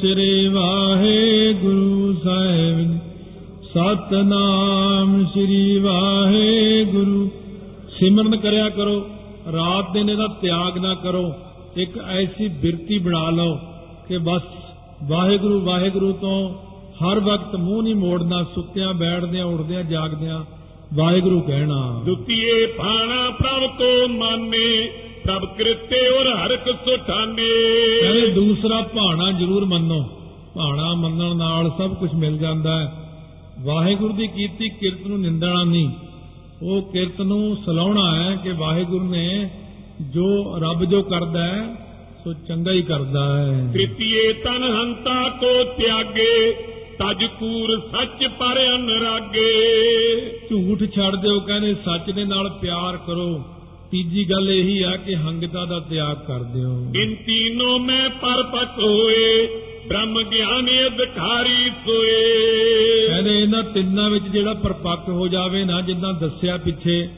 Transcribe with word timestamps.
ਸ੍ਰੀ 0.00 0.48
ਵਾਹਿਗੁਰੂ 0.48 2.14
ਸਾਹਿਬ 2.24 2.78
ਜੀ। 2.78 2.98
ਸਤਨਾਮ 3.64 5.24
ਸ੍ਰੀ 5.24 5.78
ਵਾਹਿਗੁਰੂ 5.78 7.28
ਸਿਮਰਨ 7.98 8.36
ਕਰਿਆ 8.36 8.68
ਕਰੋ, 8.68 9.00
ਰਾਤ 9.52 9.92
ਦਿਨ 9.92 10.10
ਇਹਦਾ 10.10 10.26
ਤਿਆਗ 10.26 10.78
ਨਾ 10.78 10.94
ਕਰੋ, 10.94 11.32
ਇੱਕ 11.76 11.98
ਐਸੀ 11.98 12.48
ਬਿਰਤੀ 12.48 12.98
ਬਣਾ 12.98 13.30
ਲਓ 13.30 13.56
ਕਿ 14.08 14.18
ਬਸ 14.18 14.42
ਵਾਹਿਗੁਰੂ 15.08 15.60
ਵਾਹਿਗੁਰੂ 15.60 16.12
ਤੋਂ 16.12 16.38
ਹਰ 17.02 17.20
ਵਕਤ 17.20 17.56
ਮੂੰਹ 17.56 17.82
ਨਹੀਂ 17.82 17.94
ਮੋੜਨਾ, 17.94 18.42
ਸੁੱਤਿਆਂ, 18.54 18.94
ਬੈਠਦਿਆਂ, 18.94 19.44
ਉੱਠਦਿਆਂ, 19.44 19.82
ਜਾਗਦਿਆਂ, 19.82 20.44
ਵਾਹਿਗੁਰੂ 20.94 21.40
ਕਹਿਣਾ 21.40 22.02
ਦੁਤੀਏ 22.06 22.66
ਭਾਣਾ 22.66 23.30
ਪ੍ਰਭ 23.30 23.70
ਕੋ 23.70 24.08
ਮਾਨੇ 24.08 24.90
ਪ੍ਰਭ 25.26 25.56
ਕਿਰਤੇ 25.56 26.08
ਔਰ 26.08 26.26
ਹਰਕ 26.26 26.68
ਸੁਠਾਨੇ। 26.70 27.48
ਕਹਿੰਦੇ 28.00 28.30
ਦੂਸਰਾ 28.30 28.82
ਭਾਣਾ 28.82 29.32
ਜ਼ਰੂਰ 29.32 29.64
ਮੰਨੋ। 29.64 30.04
ਭਾਣਾ 30.56 30.94
ਮੰਨਣ 30.94 31.36
ਨਾਲ 31.36 31.70
ਸਭ 31.78 31.94
ਕੁਝ 31.94 32.14
ਮਿਲ 32.14 32.38
ਜਾਂਦਾ 32.38 32.80
ਹੈ। 32.80 32.92
ਵਾਹਿਗੁਰੂ 33.64 34.12
ਦੀ 34.12 34.26
ਕੀਤੀ 34.26 34.68
ਕਿਰਤ 34.68 35.06
ਨੂੰ 35.06 35.20
ਨਿੰਦਣਾ 35.20 35.64
ਨਹੀਂ। 35.64 35.90
ਉਹ 36.62 36.82
ਕਿਰਤ 36.82 37.20
ਨੂੰ 37.20 37.56
ਸਲਾਉਣਾ 37.66 38.16
ਹੈ 38.16 38.36
ਕਿ 38.36 38.52
ਵਾਹਿਗੁਰੂ 38.52 39.04
ਨੇ 39.04 39.50
ਜੋ 40.10 40.58
ਰੱਬ 40.58 40.84
ਜੋ 40.84 41.02
ਕਰਦਾ 41.02 41.44
ਹੈ 41.44 41.74
ਸੋ 42.24 42.32
ਚੰਗਾ 42.32 42.72
ਹੀ 42.72 42.82
ਕਰਦਾ 42.82 43.38
ਹੈ। 43.38 43.70
ਤ੍ਰਿਤੀਏ 43.72 44.32
ਤਨ 44.32 44.62
ਹੰਤਾ 44.62 45.28
ਕੋ 45.28 45.64
ਤਿਆਗੇ 45.64 46.52
ਤਜ 46.98 47.24
ਕੂਰ 47.24 47.80
ਸੱਚ 47.80 48.26
ਪਰ 48.26 48.66
ਅਨਰਾਗੇ। 48.74 49.52
ਝੂਠ 50.50 50.78
ਛੱਡ 50.78 51.16
ਦਿਓ 51.16 51.40
ਕਹਿੰਦੇ 51.40 51.74
ਸੱਚ 51.74 52.10
ਦੇ 52.10 52.24
ਨਾਲ 52.24 52.48
ਪਿਆਰ 52.48 52.96
ਕਰੋ। 52.96 53.44
ਤੀਜੀ 53.90 54.24
ਗੱਲ 54.30 54.50
ਇਹੀ 54.50 54.82
ਆ 54.82 54.96
ਕਿ 54.96 55.16
ਹੰਗਤਾ 55.16 55.64
ਦਾ 55.64 55.78
ਤਿਆਗ 55.80 56.16
ਕਰ 56.26 56.42
ਦਿਓ 56.42 57.02
ਇਨ 57.02 57.14
ਤੀਨੋਂ 57.26 57.78
ਮੈਂ 57.78 58.08
ਪਰਪਕ 58.10 58.78
ਹੋਏ 58.78 59.46
ਬ੍ਰਹਮ 59.88 60.22
ਗਿਆਨ 60.22 60.68
ਅਧਿਕਾਰੀ 60.86 61.70
ਸੋਏ। 61.84 63.06
ਕਹਿੰਦੇ 63.06 63.38
ਇਹਨਾਂ 63.40 63.62
ਤਿੰਨਾਂ 63.62 64.10
ਵਿੱਚ 64.10 64.24
ਜਿਹੜਾ 64.24 64.54
ਪਰਪੱਕ 64.54 65.08
ਹੋ 65.08 65.28
ਜਾਵੇ 65.28 65.64
ਨਾ 65.64 65.80
ਜਿੱਦਾਂ 65.80 66.12
ਦੱਸਿਆ 66.12 66.56
ਪਿੱਛੇ 66.56 67.08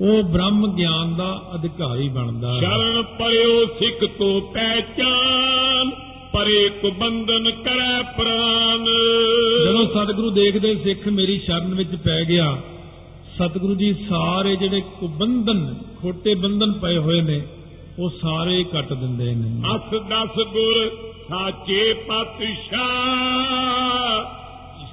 ਉਹ 0.00 0.22
ਬ੍ਰਹਮ 0.22 0.76
ਗਿਆਨ 0.76 1.16
ਦਾ 1.16 1.30
ਅਧਿਕਾਰੀ 1.54 2.08
ਬਣਦਾ। 2.08 2.54
ਹੈ 2.54 2.60
ਸ਼ਰਨ 2.60 3.02
ਪਰਿਓ 3.18 3.64
ਸਿੱਖ 3.66 4.04
ਕੋ 4.04 4.40
ਪਹਿਚਾਨ 4.54 5.90
ਪਰੇ 6.32 6.68
ਕੋ 6.82 6.90
ਬੰਧਨ 6.90 7.50
ਕਰੈ 7.50 8.02
ਪ੍ਰਾਨ। 8.18 8.84
ਜਦੋਂ 9.64 9.86
ਸਤਿਗੁਰੂ 9.86 10.30
ਦੇਖਦੇ 10.30 10.74
ਸਿੱਖ 10.74 11.08
ਮੇਰੀ 11.08 11.38
ਸ਼ਰਨ 11.38 11.74
ਵਿੱਚ 11.74 11.94
ਪੈ 12.04 12.24
ਗਿਆ 12.24 12.56
ਸਤਿਗੁਰੂ 13.38 13.74
ਜੀ 13.74 13.94
ਸਾਰੇ 14.08 14.56
ਜਿਹੜੇ 14.56 14.80
ਕੁਬੰਧਨ 14.80 15.74
ਖੋਟੇ 16.02 16.34
ਬੰਧਨ 16.34 16.72
ਪਏ 16.72 16.98
ਹੋਏ 16.98 17.20
ਨੇ 17.20 17.42
ਉਹ 17.98 18.10
ਸਾਰੇ 18.10 18.64
ਕੱਟ 18.64 18.92
ਦਿੰਦੇ 18.92 19.34
ਨੇ। 19.34 19.76
ਅਸ 19.76 19.90
ਦਸ 19.90 20.42
ਗੁਰ 20.42 20.90
ਸਾਚੇ 21.28 21.92
ਪਾਤਸ਼ਾਹ। 21.92 22.80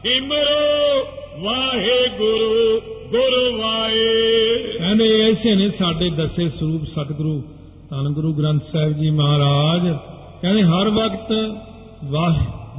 ਸਿਮਰੋ 0.04 1.08
ਵਾਹਿਗੁਰੂ 1.44 2.80
ਗੁਰ 3.12 3.62
ਵਾਏ। 3.62 4.58
ਕਹਿੰਦੇ 4.78 5.32
ਐਸੇ 5.32 5.56
ਨੇ 5.56 5.70
ਸਾਡੇ 5.70 6.10
ਦਸੇ 6.10 6.50
ਸਰੂਪ 6.50 6.84
ਸਤਿਗੁਰੂ 6.84 7.44
ਧੰਨ 7.90 8.14
ਗੁਰੂ 8.14 8.34
ਗ੍ਰੰਥ 8.34 8.62
ਸਾਹਿਬ 8.74 8.94
ਜੀ 8.94 9.10
ਮਹਾਰਾਜ। 9.10 9.98
ਕਹਿੰਦੇ 10.42 10.64
ਹਰ 10.64 10.90
ਵਕਤ 10.90 11.56
ਵਾਹ 12.04 12.36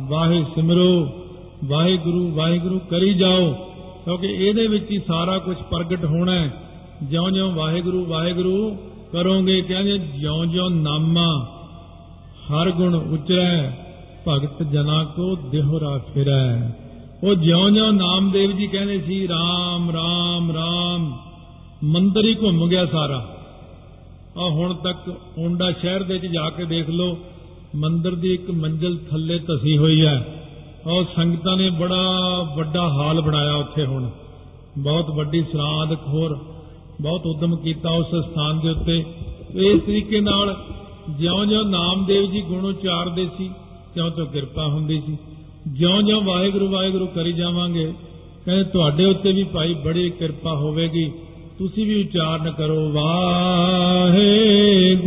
ਵਾਹਿ 0.09 0.45
ਸਿਮਰੋ 0.55 1.09
ਵਾਹਿਗੁਰੂ 1.64 2.34
ਵਾਹਿਗੁਰੂ 2.34 2.79
ਕਰੀ 2.79 3.14
ਜਾਓ। 3.14 3.67
ਕਿਉਂਕਿ 4.09 4.27
ਇਹਦੇ 4.27 4.67
ਵਿੱਚ 4.67 4.91
ਹੀ 4.91 4.98
ਸਾਰਾ 4.98 5.39
ਕੁਝ 5.39 5.56
ਪ੍ਰਗਟ 5.56 6.05
ਹੋਣਾ 6.05 6.33
ਹੈ। 6.33 6.53
ਜਿਉਂ-ਜਿਉਂ 7.03 7.53
ਵਾਹਿਗੁਰੂ 7.53 8.06
ਵਾਹਿਗੁਰੂ 8.06 8.77
ਕਰੋਗੇ, 9.12 9.61
ਕਹਿੰਦੇ 9.61 9.98
ਜਿਉਂ-ਜਿਉਂ 9.98 10.70
ਨਾਮਾ 10.70 11.45
ਹਰ 12.23 12.70
ਗੁਣ 12.70 12.95
ਉਚਰੈ, 12.95 13.70
ਭਗਤ 14.29 14.62
ਜਨਾ 14.62 15.05
ਕੋ 15.05 15.36
ਦੇਹਰਾ 15.36 15.98
ਫਿਰੈ। 15.98 16.70
ਉਹ 17.25 17.34
ਜਿਉਂ-ਜਿਉਂ 17.34 17.92
ਨਾਮਦੇਵ 17.92 18.56
ਜੀ 18.56 18.67
ਕਹਿੰਦੇ 18.67 19.01
ਸੀ 19.01 19.27
RAM 19.27 19.91
RAM 19.91 20.51
RAM 20.51 21.12
ਮੰਦਰ 21.85 22.25
ਹੀ 22.25 22.35
ਘੁੰਮ 22.35 22.69
ਗਿਆ 22.69 22.86
ਸਾਰਾ। 22.86 23.36
ਆ 24.39 24.48
ਹੁਣ 24.48 24.75
ਤੱਕ 24.75 25.17
ਓਂਡਾ 25.39 25.70
ਸ਼ਹਿਰ 25.70 26.02
ਦੇ 26.02 26.14
ਵਿੱਚ 26.14 26.27
ਜਾ 26.27 26.51
ਕੇ 26.51 26.64
ਦੇਖ 26.64 26.89
ਲਓ, 26.89 27.19
ਮੰਦਰ 27.75 28.14
ਦੀ 28.14 28.35
ਇੱਕ 28.35 28.51
ਮੰਜ਼ਲ 28.51 28.98
ਥੱਲੇ 29.11 29.39
ਧਸੀ 29.39 29.79
ਹੋਈ 29.79 30.05
ਹੈ। 30.05 30.38
ਔਰ 30.86 31.05
ਸੰਗਤਾਂ 31.16 31.56
ਨੇ 31.56 31.70
ਬੜਾ 31.70 32.11
ਵੱਡਾ 32.56 32.89
ਹਾਲ 32.89 33.20
ਬਣਾਇਆ 33.20 33.55
ਉੱਥੇ 33.55 33.86
ਹੁਣ। 33.86 34.11
ਬਹੁਤ 34.78 35.11
ਵੱਡੀ 35.11 35.42
ਸਰਾਧ 35.42 35.94
ਖੋਰ, 35.94 36.39
ਬਹੁਤ 37.00 37.27
ਉਦਮ 37.27 37.56
ਕੀਤਾ 37.56 37.90
ਉਸ 37.90 38.06
ਸਥਾਨ 38.06 38.61
ਦੇ 38.61 38.70
ਉੱਤੇ। 38.70 39.05
ਇਸ 39.55 39.83
ਤਰੀਕੇ 39.83 40.20
ਨਾਲ 40.20 40.56
ਜਿਉਂ-ਜਿਉਂ 41.11 41.64
ਨਾਮਦੇਵ 41.64 42.30
ਜੀ 42.30 42.40
ਗੁਣ 42.40 42.64
ਉਚਾਰਦੇ 42.64 43.28
ਸੀ, 43.39 43.50
ਤਿਉਂ-ਤਿਉਂ 43.94 44.27
ਕਿਰਪਾ 44.27 44.66
ਹੁੰਦੀ 44.66 45.02
ਸੀ। 45.06 45.18
ਜਿਉਂ-ਜਿਉਂ 45.68 46.22
ਵਾਹਿਗੁਰੂ 46.22 46.70
ਵਾਹਿਗੁਰੂ 46.70 47.06
ਕਰੀ 47.06 47.33
ਜਾਵਾਂਗੇ, 47.33 47.92
ਕਹਿੰਦੇ 48.45 48.64
ਤੁਹਾਡੇ 48.64 49.05
ਉੱਤੇ 49.05 49.33
ਵੀ 49.33 49.42
ਭਾਈ 49.42 49.74
ਬੜੀ 49.74 50.10
ਕਿਰਪਾ 50.10 50.55
ਹੋਵੇਗੀ। 50.55 51.12
ਤੁਸੀਂ 51.58 51.86
ਵੀ 51.86 52.00
ਉਚਾਰਨ 52.00 52.50
ਕਰੋ, 52.50 52.92
ਵਾਹਿਗੁਰੂ। 52.92 54.98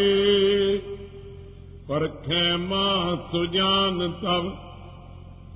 ਪਰਖੈ 1.89 2.57
ਮਾ 2.57 3.17
ਸੁਜਾਨ 3.33 4.13
ਤਬ 4.13 4.51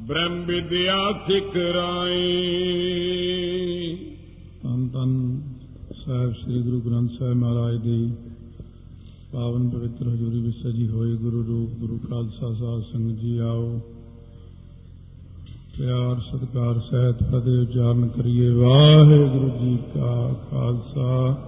ਬ੍ਰਹਮ 0.06 0.44
ਵਿਦਿਆ 0.46 1.12
ਸਿਖਰਾਏ 1.12 2.20
ਧੰਨ 4.62 4.88
ਧੰਨ 4.88 5.40
ਸਾਹਿਬ 6.06 6.32
ਸ੍ਰੀ 6.32 6.62
ਗੁਰੂ 6.62 6.80
ਗ੍ਰੰਥ 6.80 7.10
ਸਾਹਿਬ 7.18 7.36
ਮਹਾਰਾਜ 7.36 7.76
ਦੀ 7.76 8.12
ਪਾਵਨ 9.32 9.68
ਪਵਿੱਤਰ 9.68 10.08
ਹਜ਼ੂਰੀ 10.08 10.40
ਵਿੱਚ 10.40 10.56
ਸਜੀ 10.56 10.88
ਹੋਈ 10.88 11.16
ਗੁਰੂ 11.16 11.44
ਰੂਪ, 11.44 11.70
ਗੁਰੂ 11.70 11.98
ਖਾਲਸਾ 12.10 12.52
ਸਾਹਿਬ 12.52 12.82
ਸੰਗਤ 12.92 13.20
ਜੀ 13.20 13.38
ਆਓ। 13.38 13.80
ਪਿਆਰ, 15.78 16.20
ਸਤਿਕਾਰ, 16.20 16.80
ਸਹਿਤ 16.90 17.22
ਫਤਿਹ 17.22 17.60
ਉਚਾਰਨ 17.60 18.08
ਕਰੀਏ। 18.08 18.50
ਵਾਹਿਗੁਰੂ 18.50 19.48
ਜੀ 19.60 19.78
ਕਾ 19.94 20.34
ਖਾਲਸਾ। 20.50 21.38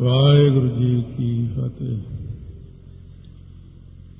ਵਾਹਿਗੁਰੂ 0.00 0.68
ਜੀ 0.68 1.02
ਕੀ 1.16 1.48
ਫਤਿਹ। 1.48 1.96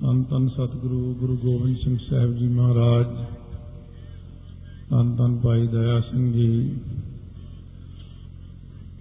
ਧੰਨ 0.01 0.23
ਧੰਨ 0.23 0.49
ਸਤਿਗੁਰੂ, 0.49 1.15
ਗੁਰੂ 1.15 1.37
ਗੋਬਿੰਦ 1.37 1.77
ਸਿੰਘ 1.77 1.97
ਸਾਹਿਬ 2.11 2.37
ਜੀ 2.39 2.49
ਮਹਾਰਾਜ। 2.49 3.07
ਧੰਨ 4.91 5.17
ਧੰਨ 5.17 5.37
ਭਾਈ 5.37 5.67
ਦਇਆ 5.67 6.01
ਸਿੰਘ 6.01 6.33
ਜੀ। 6.33 6.77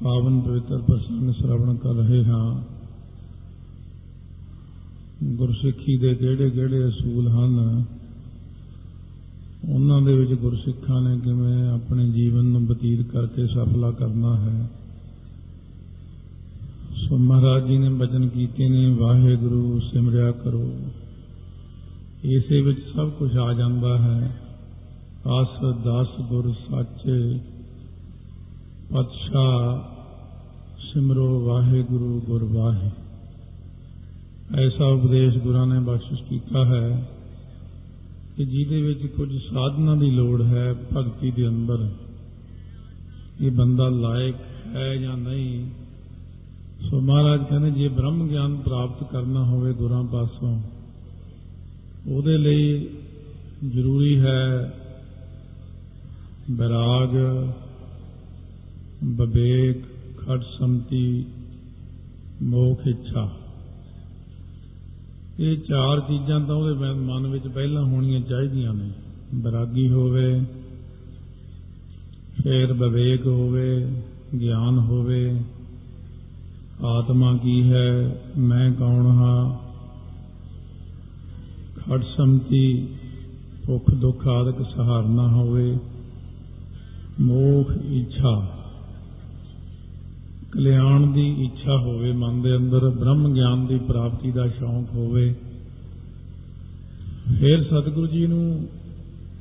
ਪਾਵਨ 0.03 0.39
ਪਵਿੱਤਰ 0.41 0.77
ਪ੍ਰਸੰਗ 0.77 1.33
ਸ਼੍ਰਵਣ 1.33 1.75
ਕਰ 1.75 1.93
ਰਹੇ 1.93 2.23
ਹਾਂ। 2.25 2.61
ਗੁਰਸਿੱਖੀ 5.23 5.97
ਦੇ 5.97 6.15
ਕਿਹੜੇ 6.15 6.49
ਕਿਹੜੇ 6.49 6.87
ਅਸੂਲ 6.87 7.27
ਹਨ, 7.27 7.85
ਉਹਨਾਂ 9.69 10.01
ਦੇ 10.01 10.13
ਵਿੱਚ 10.13 10.33
ਗੁਰਸਿੱਖਾਂ 10.33 11.01
ਨੇ 11.01 11.19
ਕਿਵੇਂ 11.19 11.69
ਆਪਣੇ 11.69 12.09
ਜੀਵਨ 12.09 12.45
ਨੂੰ 12.45 12.65
ਬਤੀਤ 12.65 13.01
ਕਰਕੇ 13.01 13.47
ਸਫਲਾ 13.47 13.91
ਕਰਨਾ 13.91 14.35
ਹੈ 14.37 14.69
ਸੋ 17.09 17.17
ਮਹਾਰਾਜ 17.17 17.67
ਜੀ 17.67 17.77
ਨੇ 17.77 17.89
ਬਚਨ 17.89 18.27
ਕੀਤੇ 18.27 18.69
ਨੇ, 18.69 18.93
ਵਾਹਿਗੁਰੂ 18.93 19.79
ਸਿਮਰਿਆ 19.79 20.31
ਕਰੋ। 20.31 20.77
ਇਸੇ 22.23 22.61
ਵਿੱਚ 22.61 22.79
ਸਭ 22.95 23.09
ਕੁਝ 23.09 23.37
ਆ 23.37 23.53
ਜਾਂਦਾ 23.53 23.97
ਹੈ। 23.97 24.41
ਆਸ, 25.27 25.75
ਦਾਸ, 25.83 26.07
ਗੁਰ, 26.21 26.53
ਸਾਚੇ, 26.69 27.39
ਪਾਤਸ਼ਾਹ, 28.93 29.79
ਸਿਮਰੋ, 30.93 31.45
ਵਾਹਿਗੁਰੂ 31.45 32.21
ਗੁਰ 32.25 32.43
ਵਾਹਿ 32.43 32.89
ਐਸਾ 34.65 34.85
ਉਪਦੇਸ਼ 34.85 35.37
ਗੁਰਾਂ 35.37 35.67
ਨੇ 35.67 35.79
ਬਖਸ਼ਿਸ਼ 35.79 36.23
ਕੀਤਾ 36.23 36.65
ਹੈ 36.65 37.09
ਕਿ 38.37 38.45
ਜਿਹਦੇ 38.45 38.81
ਵਿੱਚ 38.81 39.05
ਕੁਝ 39.05 39.37
ਸਾਧਨਾ 39.37 39.95
ਦੀ 39.95 40.11
ਲੋੜ 40.11 40.41
ਹੈ, 40.41 40.75
ਭਗਤੀ 40.97 41.31
ਦੇ 41.31 41.47
ਅੰਦਰ। 41.47 41.89
ਇਹ 43.41 43.51
ਬੰਦਾ 43.51 43.89
ਲਾਇਕ 43.89 44.35
ਹੈ 44.75 44.95
ਜਾਂ 44.95 45.17
ਨਹੀਂ 45.17 45.69
ਸੋ 46.81 47.01
ਮਹਾਰਾਜ 47.01 47.43
ਕਹਿੰਦੇ, 47.49 47.71
ਜੇ 47.71 47.87
ਬ੍ਰਹਮ 47.87 48.27
ਗਿਆਨ 48.27 48.55
ਪ੍ਰਾਪਤ 48.55 49.11
ਕਰਨਾ 49.11 49.43
ਹੋਵੇ 49.43 49.73
ਗੁਰਾਂ 49.73 50.03
ਪਾਸੋਂ, 50.03 50.61
ਉਹਦੇ 52.07 52.37
ਲਈ 52.37 52.87
ਜ਼ਰੂਰੀ 53.69 54.19
ਹੈ 54.19 54.73
ਵਿਰਾਗ, 56.51 57.15
ਵਿਵੇਕ, 59.03 59.83
ਖੜ 60.17 60.41
ਸੰਤੀ 60.59 61.25
ਮੋਖ 62.41 62.87
ਇੱਛਾ। 62.87 63.31
ਇਹ 65.39 65.57
ਚਾਰ 65.57 65.99
ਚੀਜ਼ਾਂ 65.99 66.39
ਤਾਂ 66.39 66.55
ਉਹਦੇ 66.55 66.73
ਮਨ- 66.73 67.01
ਮਨ 67.01 67.27
ਵਿੱਚ 67.27 67.47
ਪਹਿਲਾਂ 67.47 67.83
ਹੋਣੀਆਂ 67.83 68.21
ਚਾਹੀਦੀਆਂ 68.21 68.73
ਨੇ। 68.73 68.91
ਵਿਰਾਗੀ 69.35 69.89
ਹੋਵੇ, 69.89 70.43
ਫਿਰ 72.43 72.73
ਵਿਵੇਕ 72.73 73.25
ਹੋਵੇ, 73.25 74.01
ਗਿਆਨ 74.39 74.79
ਹੋਵੇ 74.79 75.41
ਆਤਮਾ 76.85 77.37
ਕੀ 77.37 77.71
ਹੈ? 77.71 78.21
ਮੈਂ 78.37 78.71
ਕੌਣ 78.71 79.05
ਹਾਂ? 79.05 79.57
ਖੜ 81.79 82.03
ਸੰਤੀ 82.17 82.87
ਭੁੱਖ 83.65 83.91
ਦੁੱਖ 83.91 84.27
ਆਦਿਕ 84.27 84.65
ਸਹਾਰਨਾ 84.75 85.27
ਹੋਵੇ। 85.27 85.77
ਮੋਖ 87.21 87.71
ਇੱਛਾ। 87.85 88.47
ਕਲਿਆਣ 90.51 91.07
ਦੀ 91.07 91.43
ਇੱਛਾ 91.43 91.77
ਹੋਵੇ, 91.77 92.11
ਮਨ 92.11 92.41
ਦੇ 92.41 92.55
ਅੰਦਰ 92.55 92.89
ਬ੍ਰਹਮ 92.89 93.33
ਗਿਆਨ 93.33 93.67
ਦੀ 93.67 93.77
ਪ੍ਰਾਪਤੀ 93.77 94.31
ਦਾ 94.31 94.47
ਸ਼ੌਂਕ 94.47 94.87
ਹੋਵੇ। 94.93 95.35
ਫਿਰ 97.39 97.63
ਸਤਿਗੁਰੂ 97.63 98.07
ਜੀ 98.07 98.27
ਨੂੰ 98.27 98.67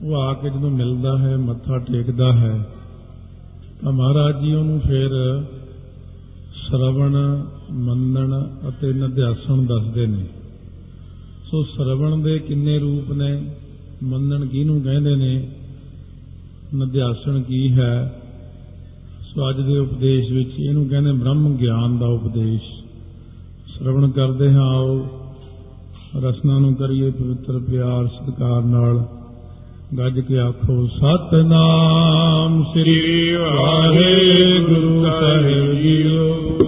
ਉਹ 0.02 0.16
ਆ 0.16 0.34
ਕੇ 0.34 0.50
ਜਦੋਂ 0.50 0.70
ਮਿਲਦਾ 0.70 1.18
ਹੈ, 1.18 1.36
ਮੱਥਾ 1.36 1.78
ਟੇਕਦਾ 1.78 2.32
ਹੈ, 2.32 2.68
ਤਾਂ 3.82 3.92
ਮਹਾਰਾਜ 3.92 4.40
ਜੀ 4.40 4.54
ਉਹਨੂੰ 4.54 4.80
ਫਿਰ 4.80 5.08
ਸ਼ਰਵਣ, 6.68 7.44
ਮੰਨਣ 7.70 8.42
ਅਤੇ 8.68 8.92
ਨਿਧਿਆਸਣ 8.92 9.66
ਦੱਸਦੇ 9.66 10.06
ਨੇ। 10.06 10.26
ਸੋ 11.50 11.62
ਸ਼ਰਵਣ 11.62 12.22
ਦੇ 12.22 12.38
ਕਿੰਨੇ 12.38 12.78
ਰੂਪ 12.78 13.12
ਨੇ, 13.12 13.50
ਮੰਨਣ 14.02 14.46
ਕਿਹਨੂੰ 14.46 14.82
ਕਹਿੰਦੇ 14.82 15.16
ਨੇ, 15.16 15.48
ਨਿਧਿਆਸਣ 16.74 17.42
ਕੀ 17.42 17.72
ਹੈ? 17.72 18.22
ਸੋ 19.22 19.50
ਅੱਜ 19.50 19.60
ਦੇ 19.60 19.78
ਉਪਦੇਸ਼ 19.78 20.32
ਵਿੱਚ 20.32 20.50
ਇਹਨੂੰ 20.68 20.88
ਕਹਿੰਦੇ 20.88 21.12
ਬ੍ਰਹਮ 21.12 21.56
ਗਿਆਨ 21.56 21.98
ਦਾ 21.98 22.06
ਉਪਦੇਸ਼। 22.06 22.62
ਸ਼ਰਵਣ 23.66 24.10
ਕਰਦੇ 24.10 24.52
ਹਾਂ 24.52 24.66
ਆਓ, 24.66 25.06
ਰਸਨਾ 26.20 26.58
ਨੂੰ 26.58 26.74
ਕਰੀਏ 26.74 27.10
ਪਵਿੱਤਰ 27.10 27.58
ਪਿਆਰ 27.58 28.06
ਸਤਿਕਾਰ 28.06 28.62
ਨਾਲ। 28.62 29.17
ਗੱਜ 29.96 30.20
ਕੇ 30.20 30.38
ਆਖੋ, 30.38 30.86
ਸਤਨਾਮ 30.86 32.64
ਸ੍ਰੀ 32.64 33.32
ਵਾਹਿਗੁਰੂ 33.32 35.04
ਸਾਹਿਬ 35.20 35.72
ਜੀਓ। 35.72 36.58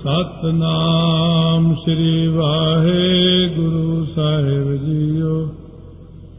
ਸਤਨਾਮ 0.00 1.74
ਸ੍ਰੀ 1.74 2.26
ਵਾਹਿਗੁਰੂ 2.26 4.06
ਸਾਹਿਬ 4.14 4.74
ਜੀਓ। 4.84 5.48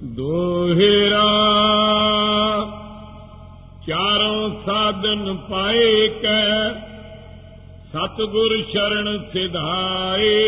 ਦੋਹਿਰਾ 0.03 1.25
ਚਾਰੋਂ 3.87 4.49
ਸਾਧਨ 4.65 5.37
ਪਾਏ 5.49 6.07
ਕੈ 6.07 6.69
ਸਤਗੁਰ 7.93 8.61
ਸ਼ਰਨ 8.71 9.19
ਸਿਧਾਏ। 9.33 10.43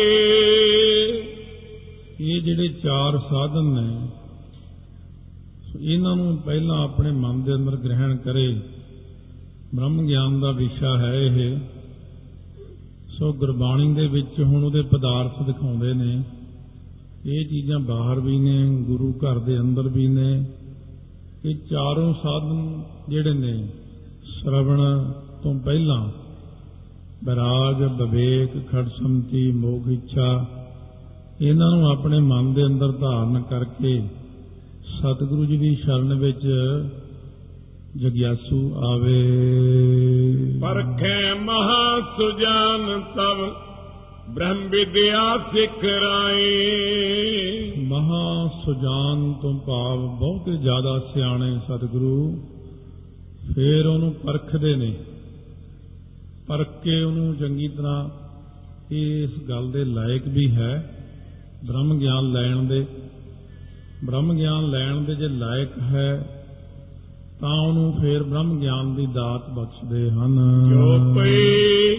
ਇਹ 2.20 2.40
ਜਿਹੜੇ 2.42 2.68
ਚਾਰ 2.68 3.18
ਸਾਧਨ 3.18 3.64
ਨੇ 3.64 4.19
ਸੋ 5.72 5.78
ਇਹਨਾਂ 5.80 6.16
ਨੂੰ 6.16 6.36
ਪਹਿਲਾਂ 6.36 6.84
ਆਪਣੇ 6.84 7.10
ਮਨ 7.10 7.42
ਦੇ 7.42 7.54
ਅੰਦਰ 7.54 7.76
ਗ੍ਰਹਿਣ 7.76 8.16
ਕਰੇ। 8.16 8.60
ਬ੍ਰਹਮ 9.74 10.06
ਗਿਆਨ 10.06 10.40
ਦਾ 10.40 10.50
ਵਿਸ਼ਾ 10.50 10.98
ਹੈ 10.98 11.14
ਇਹ। 11.14 11.56
ਸੋ 13.18 13.32
ਗੁਰਬਾਣੀ 13.32 13.94
ਦੇ 13.94 14.06
ਵਿੱਚ 14.06 14.40
ਹੁਣ 14.40 14.64
ਉਹਦੇ 14.64 14.82
ਪਦਾਰਥ 14.82 15.42
ਦਿਖਾਉਂਦੇ 15.42 15.92
ਨੇ। 15.92 16.22
ਇਹ 17.26 17.46
ਚੀਜ਼ਾਂ 17.46 17.78
ਬਾਹਰ 17.78 18.20
ਵੀ 18.20 18.38
ਨੇ, 18.38 18.82
ਗੁਰੂ 18.82 19.12
ਘਰ 19.12 19.38
ਦੇ 19.38 19.60
ਅੰਦਰ 19.60 19.88
ਵੀ 19.88 20.06
ਨੇ। 20.06 20.44
ਇਹ 21.44 21.54
ਚਾਰੋਂ 21.54 22.14
ਸਾਧਨ 22.14 22.82
ਜਿਹੜੇ 23.08 23.32
ਨੇ, 23.32 23.68
ਸ਼ਰਵਣ 24.24 25.12
ਤੋਂ 25.42 25.54
ਪਹਿਲਾਂ 25.54 26.08
ਵਿਰਾਗ 27.24 27.82
ਵਿਵੇਕ, 27.82 28.72
ਖੜਸਮਤੀ 28.72 29.52
ਮੋਗ 29.52 29.90
ਇੱਛਾ, 29.90 30.46
ਇਹਨਾਂ 31.40 31.76
ਨੂੰ 31.76 31.90
ਆਪਣੇ 31.90 32.20
ਮਨ 32.20 32.54
ਦੇ 32.54 32.64
ਅੰਦਰ 32.66 32.92
ਧਾਰਨ 32.92 33.42
ਕਰਕੇ 33.42 34.02
ਸਤਿਗੁਰੂ 34.98 35.44
ਜੀ 35.44 35.56
ਦੀ 35.56 35.74
ਸ਼ਰਨ 35.74 36.14
ਵਿੱਚ 36.14 36.46
ਜਗਿਆਸੂ 37.96 38.74
ਆਵੇ। 38.84 39.22
ਪਰਖੈ 40.60 41.34
ਮਹਾ 41.34 42.00
ਸੁਜਾਨ 42.16 43.00
ਤਵ 43.16 43.38
ਬ੍ਰਹਮ 44.34 44.68
ਵਿਦਿਆ 44.68 45.38
ਸਿੱਖ 45.38 45.84
ਰਾਏ। 45.84 46.60
ਮਹਾ 47.78 48.50
ਸੁਜਾਨ 48.64 49.32
ਤੋਂ 49.32 49.54
ਭਾਵ 49.58 49.98
ਬਹੁਤੇ 50.18 50.56
ਜ਼ਿਆਦਾ 50.56 50.98
ਸਿਆਣੇ 51.14 51.58
ਸਤਿਗੁਰੂ 51.58 52.38
ਫੇਰ 53.54 53.86
ਉਹਨੂੰ 53.86 54.12
ਪਰਖਦੇ 54.12 54.76
ਨੇ। 54.76 54.94
ਪਰਖ 56.48 56.82
ਕੇ 56.82 57.02
ਉਹਨੂੰ 57.02 57.36
ਚੰਗੀ 57.36 57.68
ਤਰ੍ਹਾਂ 57.68 58.08
ਇਸ 58.90 59.30
ਗੱਲ 59.48 59.70
ਦੇ 59.70 59.84
ਲਾਇਕ 59.84 60.28
ਵੀ 60.28 60.50
ਹੈ 60.50 60.94
ਬ੍ਰਹਮ 61.64 61.98
ਗਿਆਨ 61.98 62.32
ਲੈਣ 62.32 62.62
ਦੇ। 62.62 62.86
ਬ੍ਰਹਮ 64.04 64.32
ਗਿਆਨ 64.32 64.70
ਲੈਣ 64.70 65.00
ਦੇ 65.00 65.14
ਜੇ 65.14 65.28
ਲਾਇਕ 65.28 65.78
ਹੈ 65.78 66.36
ਤਾਂ 67.40 67.60
ਉਹਨੂੰ 67.60 67.94
ਫੇਰ 68.00 68.22
ਬ੍ਰਹਮ 68.22 68.60
ਗਿਆਨ 68.60 68.94
ਦੀ 68.94 69.06
ਦਾਤ 69.06 69.50
ਬਖਸ਼ਦੇ 69.50 70.10
ਹਨ। 70.10 70.38
ਜੋ 70.70 71.14
ਪਈ 71.14 71.96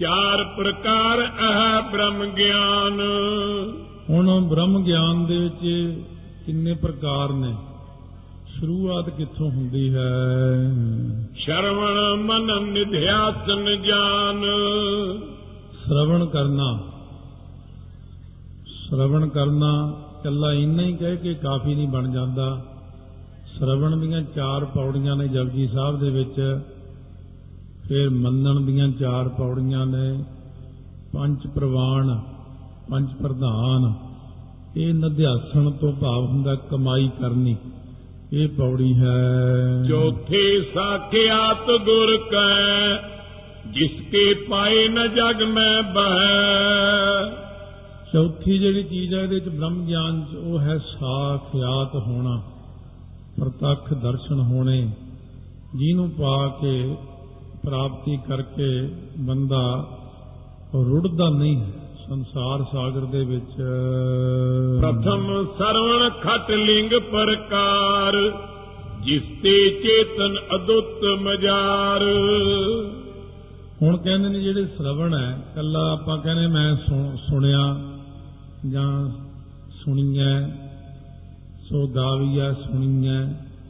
ਚਾਰ 0.00 0.44
ਪ੍ਰਕਾਰ 0.44 1.18
ਅਹ 1.26 1.92
ਬ੍ਰਹਮ 1.92 2.24
ਗਿਆਨ 2.24 3.00
ਹੁਣ 4.10 4.40
ਬ੍ਰਹਮ 4.40 4.84
ਗਿਆਨ 4.84 5.26
ਦੇ 5.26 5.38
ਵਿੱਚ 5.38 5.58
ਕਿੰਨੇ 6.46 6.74
ਪ੍ਰਕਾਰ 6.74 7.32
ਨੇ? 7.32 7.54
ਸ਼ੁਰੂਆਤ 8.58 9.10
ਕਿੱਥੋਂ 9.10 9.50
ਹੁੰਦੀ 9.50 9.94
ਹੈ? 9.94 10.14
ਸ਼ਰਵਣ 11.36 12.16
ਮਨ 12.16 12.62
ਨਿਧਿਆਸਨ 12.62 13.82
ਜਾਨ 13.82 14.44
ਸ਼ਰਵਣ 15.84 16.26
ਕਰਨਾ। 16.26 16.78
ਸ਼ਰਵਣ 18.66 19.28
ਕਰਨਾ 19.28 20.00
ਕੱਲਾ 20.24 20.52
ਇੰਨਾ 20.52 20.82
ਹੀ 20.82 20.96
ਕਹਿ 20.96 21.16
ਕੇ 21.16 21.34
ਕਾਫੀ 21.34 21.74
ਨਹੀਂ 21.74 21.88
ਬਣ 21.88 22.12
ਜਾਂਦਾ। 22.12 22.64
ਸ਼ਰਵਣ 23.58 23.96
ਦੀਆਂ 23.96 24.22
ਚਾਰ 24.22 24.64
ਪੌੜੀਆਂ 24.64 25.16
ਨੇ 25.16 25.28
ਜਪਜੀ 25.28 25.68
ਸਾਹਿਬ 25.68 25.98
ਦੇ 25.98 26.10
ਵਿੱਚ। 26.10 26.60
ਫਿਰ 27.88 28.10
ਮੰਨਣ 28.10 28.60
ਦੀਆਂ 28.60 28.88
ਚਾਰ 28.88 29.28
ਪੌੜੀਆਂ 29.28 29.86
ਨੇ। 29.86 30.24
ਪੰਜ 31.14 31.46
ਪ੍ਰਵਾਨ, 31.54 32.20
ਪੰਜ 32.90 33.08
ਪ੍ਰਧਾਨ। 33.22 33.94
ਇਹ 34.76 34.94
ਨਿਧਿਆਸਣ 34.94 35.70
ਤੋਂ 35.70 35.92
ਭਾਵ 35.92 36.24
ਹੁੰਦਾ 36.24 36.54
ਕਮਾਈ 36.54 37.10
ਕਰਨੀ। 37.20 37.56
ਇਹ 38.32 38.48
ਪੌੜੀ 38.48 38.94
ਹੈ। 38.94 39.24
ਚੌਥੇ 39.88 40.70
ਸਾਖਿਆਤ 40.74 41.64
ਗੁਰ 41.84 42.16
ਕੈ, 42.16 42.96
ਜਿਸ 43.70 43.90
ਕੇ 44.10 44.34
ਪਾਏ 44.34 44.88
ਨ 44.88 45.08
ਜਗ 45.14 45.42
ਮੈਂ 45.42 45.82
ਬਹਿ। 45.82 47.43
ਚੌਥੀ 48.14 48.58
ਜਿਹੜੀ 48.58 48.82
ਚੀਜ਼ 48.82 49.14
ਹੈ 49.14 49.22
ਇਹਦੇ 49.22 49.34
ਵਿੱਚ 49.34 49.48
ਬ੍ਰਹਮ 49.48 49.86
ਗਿਆਨ 49.86 50.24
ਚ 50.32 50.36
ਉਹ 50.36 50.58
ਹੈ 50.58 50.78
ਸਾਖਿਆਤ 50.78 51.94
ਹੋਣਾ 51.94 52.42
ਪ੍ਰਤੱਖ 53.40 53.94
ਦਰਸ਼ਨ 53.94 54.40
ਹੋਣੇ 54.40 54.90
ਜਿਹਨੂੰ 55.74 56.10
ਪਾ 56.10 56.48
ਕੇ 56.48 56.96
ਪ੍ਰਾਪਤੀ 57.66 58.16
ਕਰਕੇ 58.16 58.88
ਬੰਦਾ 59.18 59.88
ਰੁੜਦਾ 60.74 61.28
ਨਹੀਂ 61.28 61.72
ਸੰਸਾਰ 62.08 62.62
ਸਾਗਰ 62.72 63.00
ਦੇ 63.00 63.24
ਵਿੱਚ। 63.24 63.50
ਪ੍ਰਥਮ 64.80 65.46
ਸਰਵਣ 65.58 66.10
ਖਟ 66.10 66.50
ਲਿੰਗ 66.50 66.90
ਪ੍ਰਕਾਰ 66.90 68.32
ਜਿਸ 69.04 69.22
ਤੇ 69.42 69.70
ਚੇਤਨ 69.70 70.36
ਅਦੁੱਤ 70.54 71.04
ਮਜਾਰ। 71.20 72.02
ਹੁਣ 73.82 73.96
ਕਹਿੰਦੇ 73.96 74.28
ਨੇ 74.28 74.40
ਜਿਹੜੇ 74.40 74.64
ਸ਼ਰਵਣ 74.64 75.14
ਹੈ 75.14 75.38
ਕੱਲਾ 75.54 75.92
ਆਪਾਂ 75.92 76.18
ਕਹਿੰਦੇ 76.18 76.46
ਮੈਂ 76.46 76.76
ਸੁਣ- 76.76 77.16
ਸੁਣਿਆ 77.16 77.76
ਜਾਂ 78.70 79.10
ਸੁਣੀਐ, 79.70 80.40
ਸੋ 81.68 81.86
ਗਾਵੀਐ 81.86 82.52
ਸੁਣੀਐ, 82.52 83.24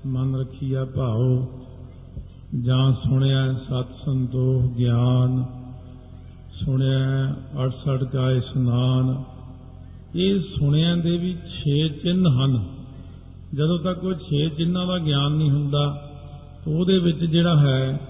ਮਨ 0.07 0.37
ਰੱਖੀਐ 0.37 0.85
ਭਾਉ, 0.85 1.47
ਜਾਂ 2.63 2.93
ਸੁਣਿਆ 2.93 3.53
ਸਤ 3.53 4.05
ਸੰਤੋਖ 4.05 4.77
ਗਿਆਨ 4.77 5.45
ਸੁਣਿਆ 6.65 7.35
68 7.57 8.05
ਕਾ 8.05 8.31
ਇਸ਼ਨਾਨ 8.31 9.23
ਇਹ 10.17 10.41
ਸੁਣਿਆਂ 10.41 10.97
ਦੇ 10.97 11.17
ਵੀ 11.17 11.37
6 11.47 11.89
ਚਿੰਨ 11.89 12.27
ਹਨ। 12.27 12.65
ਜਦੋਂ 13.55 13.79
ਤੱਕ 13.79 14.05
ਉਹ 14.05 14.15
6 14.15 14.49
ਚਿੰਨਾਂ 14.49 14.87
ਦਾ 14.87 14.99
ਗਿਆਨ 14.99 15.33
ਨਹੀਂ 15.33 15.51
ਹੁੰਦਾ, 15.51 16.11
ਤਾਂ 16.65 16.73
ਉਹਦੇ 16.73 16.99
ਵਿੱਚ 16.99 17.19
ਜਿਹੜਾ 17.19 17.61
ਹੈ, 17.61 18.01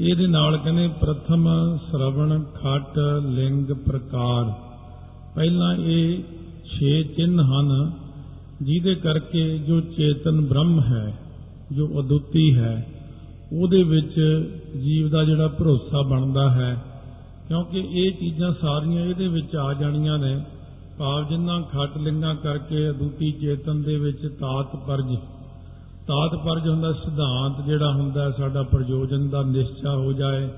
ਇਹਦੇ 0.00 0.26
ਨਾਲ 0.26 0.56
ਕਹਿੰਦੇ 0.56 0.88
ਪ੍ਰਥਮ 0.88 1.48
ਸ਼ਰਵਣ, 1.90 2.42
ਖਟ, 2.42 2.98
ਲਿੰਗ, 3.24 3.66
ਪ੍ਰਕਾਰ। 3.66 4.71
ਪਹਿਲਾਂ 5.34 5.76
ਇਹ 5.76 6.18
6 6.64 7.02
ਚਿੰਨ 7.02 7.40
ਹਨ, 7.40 7.92
ਜਿਹਦੇ 8.62 8.94
ਕਰਕੇ 8.94 9.58
ਜੋ 9.58 9.80
ਚੇਤਨ 9.80 10.40
ਬ੍ਰਹਮ 10.40 10.80
ਹੈ, 10.80 11.18
ਜੋ 11.72 12.00
ਅਦੁੱਤੀ 12.00 12.54
ਹੈ, 12.54 12.86
ਉਹਦੇ 13.52 13.82
ਵਿੱਚ 13.82 14.14
ਜੀਵ 14.84 15.08
ਦਾ 15.08 15.24
ਜਿਹੜਾ 15.24 15.48
ਭਰੋਸਾ 15.48 16.02
ਬਣਦਾ 16.02 16.50
ਹੈ। 16.50 16.84
ਕਿਉਂਕਿ 17.48 17.88
ਇਹ 17.90 18.12
ਚੀਜ਼ਾਂ 18.12 18.52
ਸਾਰੀਆਂ 18.60 19.06
ਇਹਦੇ 19.06 19.28
ਵਿੱਚ 19.28 19.56
ਆ 19.56 19.74
ਜਾਣੀਆਂ 19.74 20.18
ਨੇ। 20.18 20.40
ਭਾਵ 20.98 21.28
ਜਿੰਨਾ 21.28 21.60
ਖਟ 21.60 21.98
ਲਿੰਗਾ 21.98 22.34
ਕਰਕੇ 22.34 22.90
ਅਦੁੱਤੀ 22.90 23.32
ਚੇਤਨ 23.32 23.82
ਦੇ 23.82 23.96
ਵਿੱਚ 23.96 24.26
ਤਾਤ 24.40 24.76
ਪਰਜ। 24.76 25.16
ਤਾਤ 26.06 26.34
ਪਰਜ 26.34 26.68
ਹੁੰਦਾ 26.68 26.92
ਸਿਧਾਂਤ 26.92 27.66
ਜਿਹੜਾ 27.66 27.92
ਹੁੰਦਾ 27.92 28.30
ਸਾਡਾ 28.30 28.62
ਪ੍ਰਯੋਜਨ 28.62 29.28
ਦਾ 29.28 29.42
ਨਿਸ਼ਚਾ 29.42 29.96
ਹੋ 29.96 30.12
ਜਾਏ। 30.12 30.48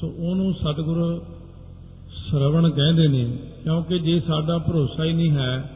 ਸੋ 0.00 0.14
ਉਹਨੂੰ 0.18 0.54
ਸਤਿਗੁਰੂ 0.54 1.18
ਸ਼ਰਵਣ 2.30 2.70
ਕਹਿੰਦੇ 2.70 3.08
ਨੇ। 3.08 3.38
ਕਿਉਂਕਿ 3.64 3.98
ਜੇ 3.98 4.20
ਸਾਡਾ 4.20 4.58
ਭਰੋਸਾ 4.58 5.04
ਹੀ 5.04 5.12
ਨਹੀਂ 5.12 5.30
ਹੈ, 5.30 5.70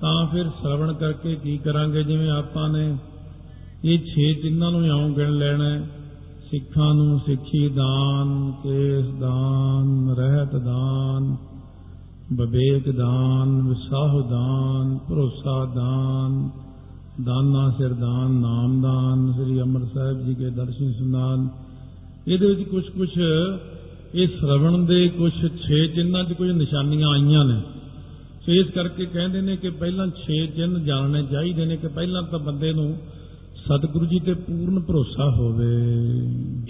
ਤਾਂ 0.00 0.26
ਫਿਰ 0.26 0.48
ਸ਼ਰਵਣ 0.48 0.92
ਕਰਕੇ 0.92 1.34
ਕੀ 1.34 1.58
ਕਰਾਂਗੇ 1.58 2.02
ਜਿਵੇਂ 2.02 2.30
ਆਪਾਂ 2.30 2.68
ਨੇ 2.68 2.96
ਇਹ 3.84 3.98
ਛੇ 3.98 4.34
ਚਿੰਨਾਂ 4.34 4.70
ਨੂੰ 4.70 4.86
ਇਉਂ 4.86 5.08
ਗਿਣ 5.10 5.30
ਲੈਣਾ 5.30 5.64
ਹੈ। 5.64 5.88
ਸਿੱਖਾਂ 6.50 6.94
ਨੂੰ 6.94 7.20
ਸਿੱਖੀ 7.26 7.68
ਦਾਨ, 7.68 8.52
ਕੇਸ 8.62 9.06
ਦਾਨ, 9.06 10.14
ਰਹਿਤ 10.18 10.56
ਦਾਨ, 10.56 11.36
ਵਿਵੇਕ 12.32 12.90
ਦਾਨ, 12.90 13.62
ਵਿਸਾਹ 13.62 14.30
ਦਾਨ, 14.30 14.98
ਭਰੋਸਾ 15.08 15.64
ਦਾਨ, 15.64 16.50
ਦਾਨਾ 17.24 17.70
ਸਿਰ 17.70 17.88
ਦਾਨ, 17.88 18.30
ਨਾਮ 18.30 18.82
ਦਾਨ, 18.82 19.32
ਸ੍ਰੀ 19.32 19.60
ਅੰਮ੍ਰਿਤ 19.60 19.88
ਸਾਹਿਬ 19.94 20.24
ਜੀ 20.24 20.34
ਕੇ 20.34 20.50
ਦਰਸ਼ਨ 20.50 20.92
ਸੁਨਾਨ 20.92 21.48
ਇਹਦੇ 22.28 22.46
ਵਿੱਚ 22.46 22.68
ਕੁਝ 22.68 22.84
ਕੁਝ 22.84 23.08
ਇਹ 24.14 24.28
ਸ਼ਰਵਣ 24.28 24.84
ਦੇ 24.84 25.08
ਕੁਝ 25.08 25.32
6 25.40 25.86
ਚਿੰਨ੍ਹਾਂ 25.94 26.24
'ਚ 26.24 26.32
ਕੁਝ 26.32 26.50
ਨਿਸ਼ਾਨੀਆਂ 26.50 27.08
ਆਈਆਂ 27.08 27.44
ਨੇ। 27.44 27.60
ਸੋ 28.46 28.52
ਇਸ 28.52 28.66
ਕਰਕੇ 28.66 29.06
ਕਹਿੰਦੇ 29.06 29.40
ਨੇ 29.40 29.56
ਕਿ 29.56 29.70
ਪਹਿਲਾਂ 29.70 30.06
6 30.06 30.46
ਚਿੰਨ੍ਹ 30.56 30.78
ਜਾਣਨੇ 30.78 31.22
ਚਾਹੀਦੇ 31.22 31.64
ਨੇ 31.64 31.76
ਕਿ 31.76 31.88
ਪਹਿਲਾਂ 31.88 32.22
ਤਾਂ 32.22 32.38
ਬੰਦੇ 32.38 32.72
ਨੂੰ 32.72 32.96
ਸਤਿਗੁਰੂ 33.54 34.06
ਜੀ 34.06 34.18
ਤੇ 34.18 34.34
ਪੂਰਨ 34.34 34.80
ਭਰੋਸਾ 34.80 35.30
ਹੋਵੇ। 35.30 35.74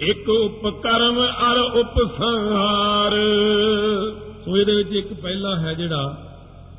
ਇੱਕ 0.09 0.29
ਉਪਕਰਮ 0.29 1.25
ਅਰ 1.51 1.59
ਉਪਸੰਹਾਰ। 1.59 3.11
ਸੋ 4.45 4.57
ਇਹਦੇ 4.57 4.75
ਵਿੱਚ 4.75 4.89
ਇੱਕ 4.89 5.13
ਪਹਿਲਾ 5.13 5.55
ਹੈ 5.55 5.73
ਜਿਹੜਾ 5.73 6.25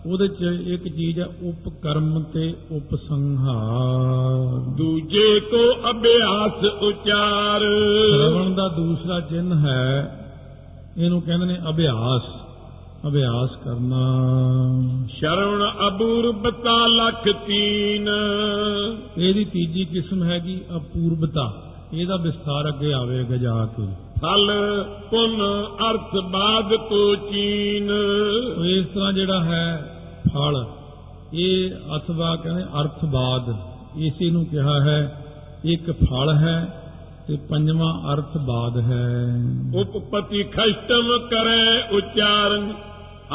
ਉਹਦੇ 0.07 0.29
'ਚ 0.29 0.43
ਇੱਕ 0.67 0.89
ਚੀਜ਼ 0.89 1.21
ਹੈ 1.21 1.27
ਉਪਕਰਮ 1.43 2.23
ਤੇ 2.23 2.55
ਉਪਸੰਹਾਰ। 2.71 4.61
ਦੂਜੇ 4.77 5.41
ਕੋ 5.41 5.91
ਅਭਿਆਸ 5.91 6.65
ਉਚਾਰ। 6.65 7.61
ਸ਼ਰਵਣ 8.11 8.55
ਦਾ 8.55 8.69
ਦੂਸਰਾ 8.69 9.21
ਚਿੰਨ 9.21 9.53
ਹੈ 9.53 10.17
ਇਹਨੂੰ 10.99 11.23
ਕਹਿੰਦੇ 11.23 11.47
ਨੇ 11.47 11.59
ਅਭਿਆਸ। 11.69 12.23
ਅਭਿਆਸ 13.07 13.51
ਕਰਨਾ। 13.65 14.01
ਸ਼ਰਵਣ 15.09 15.89
ਅਬੂਰਬਤਾ 15.89 16.87
ਲਖ 16.87 17.29
ਤੀਨ। 17.47 18.09
ਇਹਦੀ 19.19 19.45
ਤੀਜੀ 19.45 19.85
ਕਿਸਮ 19.85 20.23
ਹੈਗੀ 20.23 20.61
ਅਪੂਰਬਤਾ। 20.77 21.53
ਇਹਦਾ 21.93 22.17
ਵਿਸਥਾਰ 22.17 22.69
ਅੱਗੇ 22.69 22.93
ਆਵੇਗਾ 22.93 23.37
ਜਾ 23.37 23.67
ਕੇ। 23.67 23.87
ਫਲ 24.21 24.51
ਪੁਨ 25.11 25.43
ਅਰਥ 25.91 26.25
ਬਾਦ 26.31 26.75
ਕੋ 26.75 27.15
ਚੀਨ। 27.15 27.91
ਇਸ 28.65 28.87
ਤਰ੍ਹਾਂ 28.87 29.13
ਜਿਹੜਾ 29.13 29.45
ਹੈ 29.45 29.97
ਫਲ 30.35 30.67
ਇਹ 31.35 31.71
ਅਥਵਾ 31.97 32.37
ਕਹਿੰਦੇ 32.37 32.63
ਅਰਥਵਾਦ 32.63 33.55
ਇਸੇ 33.97 34.31
ਨੂੰ 34.31 34.45
ਕਿਹਾ 34.45 34.81
ਹੈ 34.81 35.25
ਇੱਕ 35.65 35.91
ਫਲ 35.91 36.37
ਹੈ 36.37 36.80
ਤੇ 37.29 37.37
ਪੰਜਵਾਂ 37.37 38.13
ਅਰਥ 38.13 38.37
ਬਾਦ 38.37 38.77
ਹੈ। 38.79 39.35
ਉਪਪਤੀ 39.81 40.43
ਖਸ਼ਟਮ 40.43 41.19
ਕਰੇ 41.19 41.97
ਉਚਾਰਨ 41.97 42.75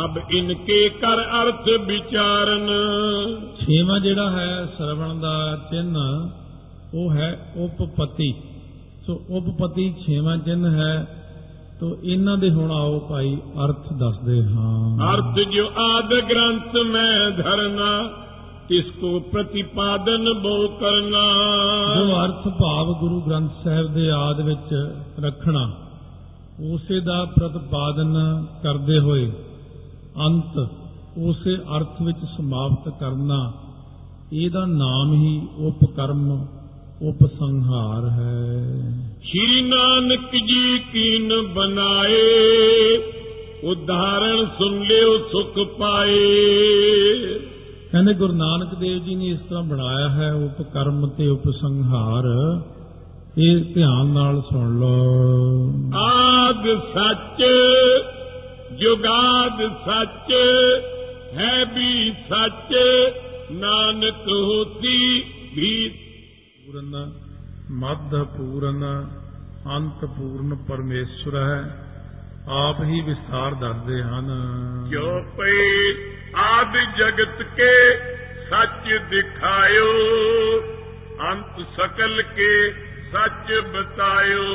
ਅਬ 0.04 0.20
ਇਨਕੇ 0.34 0.90
ਕਰ 0.90 1.20
ਅਰਥ 1.22 1.70
ਵਿਚਾਰਨ। 1.88 2.68
ਛੇਵਾਂ 3.60 4.00
ਜਿਹੜਾ 4.00 4.30
ਹੈ 4.30 4.66
ਸਰਵਣ 4.78 5.20
ਦਾ 5.20 5.56
ਚਿੰਨ 5.72 5.98
ਉਹ 6.94 7.12
ਹੈ 7.12 7.54
ਉਪਪਤੀ। 7.58 8.34
ਸੋ 9.08 9.22
ਉਪਪਤੀ 9.30 9.94
ਛੇਵਾਂ 10.06 10.38
ਚਿੰਨ 10.38 10.66
ਹੈ। 10.66 11.08
ਤੋ 11.80 11.98
ਇਹਨਾਂ 12.04 12.38
ਦੇ 12.38 12.50
ਹੁਣ 12.50 12.72
ਆਓ 12.72 13.00
ਭਾਈ 13.00 13.38
ਅਰਥ 13.66 13.94
ਦੱਸਦੇ 13.94 14.44
ਹਾਂ। 14.44 14.98
ਅਰਥ 15.14 15.40
ਜੋ 15.40 15.72
ਆਦ 15.78 16.14
ਗ੍ਰੰਥ 16.30 16.76
ਮੈਂ 16.76 17.32
ਧਰਨਾ 17.32 18.10
ਤਿਸਕੋ 18.70 19.20
ਪ੍ਰਤੀਪਾਦਨ 19.20 20.34
ਬੋ 20.34 20.68
ਕਰਨਾ? 20.68 21.24
ਜੋ 21.96 22.26
ਅਰਥ 22.26 22.48
ਭਾਵ 22.48 22.94
ਗੁਰੂ 23.00 23.22
ਗ੍ਰੰਥ 23.22 23.52
ਸਾਹਿਬ 23.64 23.94
ਦੇ 23.94 24.10
ਆਦ 24.12 24.42
ਵਿੱਚ 24.42 24.74
ਰੱਖਣਾ 25.26 25.72
ਉਸੇ 26.74 27.00
ਦਾ 27.00 27.26
ਪ੍ਰਤੀਪਾਦਨ 27.26 28.46
ਕਰਦੇ 28.64 29.00
ਹੋਏ 29.00 29.32
ਅੰਤ 30.26 30.58
ਉਸੇ 31.18 31.56
ਅਰਥ 31.56 32.02
ਵਿੱਚ 32.02 32.18
ਸਮਾਪਤ 32.38 32.90
ਕਰਨਾ 33.00 33.54
ਇਹਦਾ 34.34 34.66
ਨਾਮ 34.66 35.14
ਹੀ 35.14 35.42
ਉਪਕਰਮ 35.60 36.48
ਉਪਸੰਹਾਰ 37.02 38.10
ਹੈ। 38.10 38.64
ਸ਼੍ਰੀ 39.24 39.62
ਨਾਨਕ 39.62 40.36
ਜੀ 40.48 40.80
ਕੀਨ 40.94 41.34
ਬਨਾਏ 41.54 42.98
ਉਦਾਹਰਣ 43.64 44.46
ਸੁਣ 44.46 44.80
ਲਿਓ 44.80 45.18
ਸੁਖ 45.18 45.60
ਪਾਏ। 45.80 46.26
ਕਹਿੰਦੇ 47.96 48.14
ਗੁਰੂ 48.14 48.34
ਨਾਨਕ 48.34 48.76
ਦੇਵ 48.76 49.04
ਜੀ 49.04 49.16
ਨੇ 49.16 49.26
ਇਸ 49.26 49.40
ਤਰ੍ਹਾਂ 49.40 49.64
ਬਣਾਇਆ 49.64 50.10
ਹੈ 50.10 50.34
ਉਪਕਰਮ 50.34 51.08
ਤੇ 51.08 51.28
ਉਪਸੰਹਾਰ। 51.28 52.24
ਇਹ 53.38 53.74
ਧਿਆਨ 53.76 54.06
ਨਾਲ 54.06 54.42
ਸੁਣ 54.42 54.80
ਲਓ। 54.80 55.74
ਆਦ 55.96 56.64
ਸੱਚ 56.94 57.44
ਜੁਗਾਦ 58.80 59.72
ਸੱਚ 59.86 60.34
ਹੈ 61.38 61.66
ਵੀ 61.66 62.12
ਸੱਚ 62.30 62.76
ਨਾਨਕ 63.52 64.28
ਹੋਤੀ 64.28 65.24
ਵੀ। 65.56 65.90
ਪੂਰਨ 66.66 67.12
ਮੱਧ 67.72 68.24
ਪੂਰਨ 68.24 69.06
ਅੰਤ 69.76 70.06
ਪੂਰਨ 70.06 70.56
ਪਰਮੇਸ਼ਰ 70.56 71.36
ਹੈ। 71.36 71.85
ਆਪ 72.50 72.84
ਹੀ 72.84 73.02
ਵਿਸਥਾਰ 73.02 73.54
ਦੱਸਦੇ 73.54 74.04
ਹਨ। 74.04 74.28
ਜੋ 74.90 75.22
ਪਈ 75.38 75.94
ਆਦ 76.36 76.78
ਜਗਤ 76.98 77.44
ਕੇ 77.44 77.98
ਸੱਚ 78.50 79.06
ਦਿਖਾਇਓ 79.10 79.94
ਅੰਤ 81.32 81.66
ਸਕਲ 81.78 82.22
ਕੇ 82.22 82.72
ਸੱਚ 83.12 83.54
ਬਤਾਇਓ। 83.74 84.46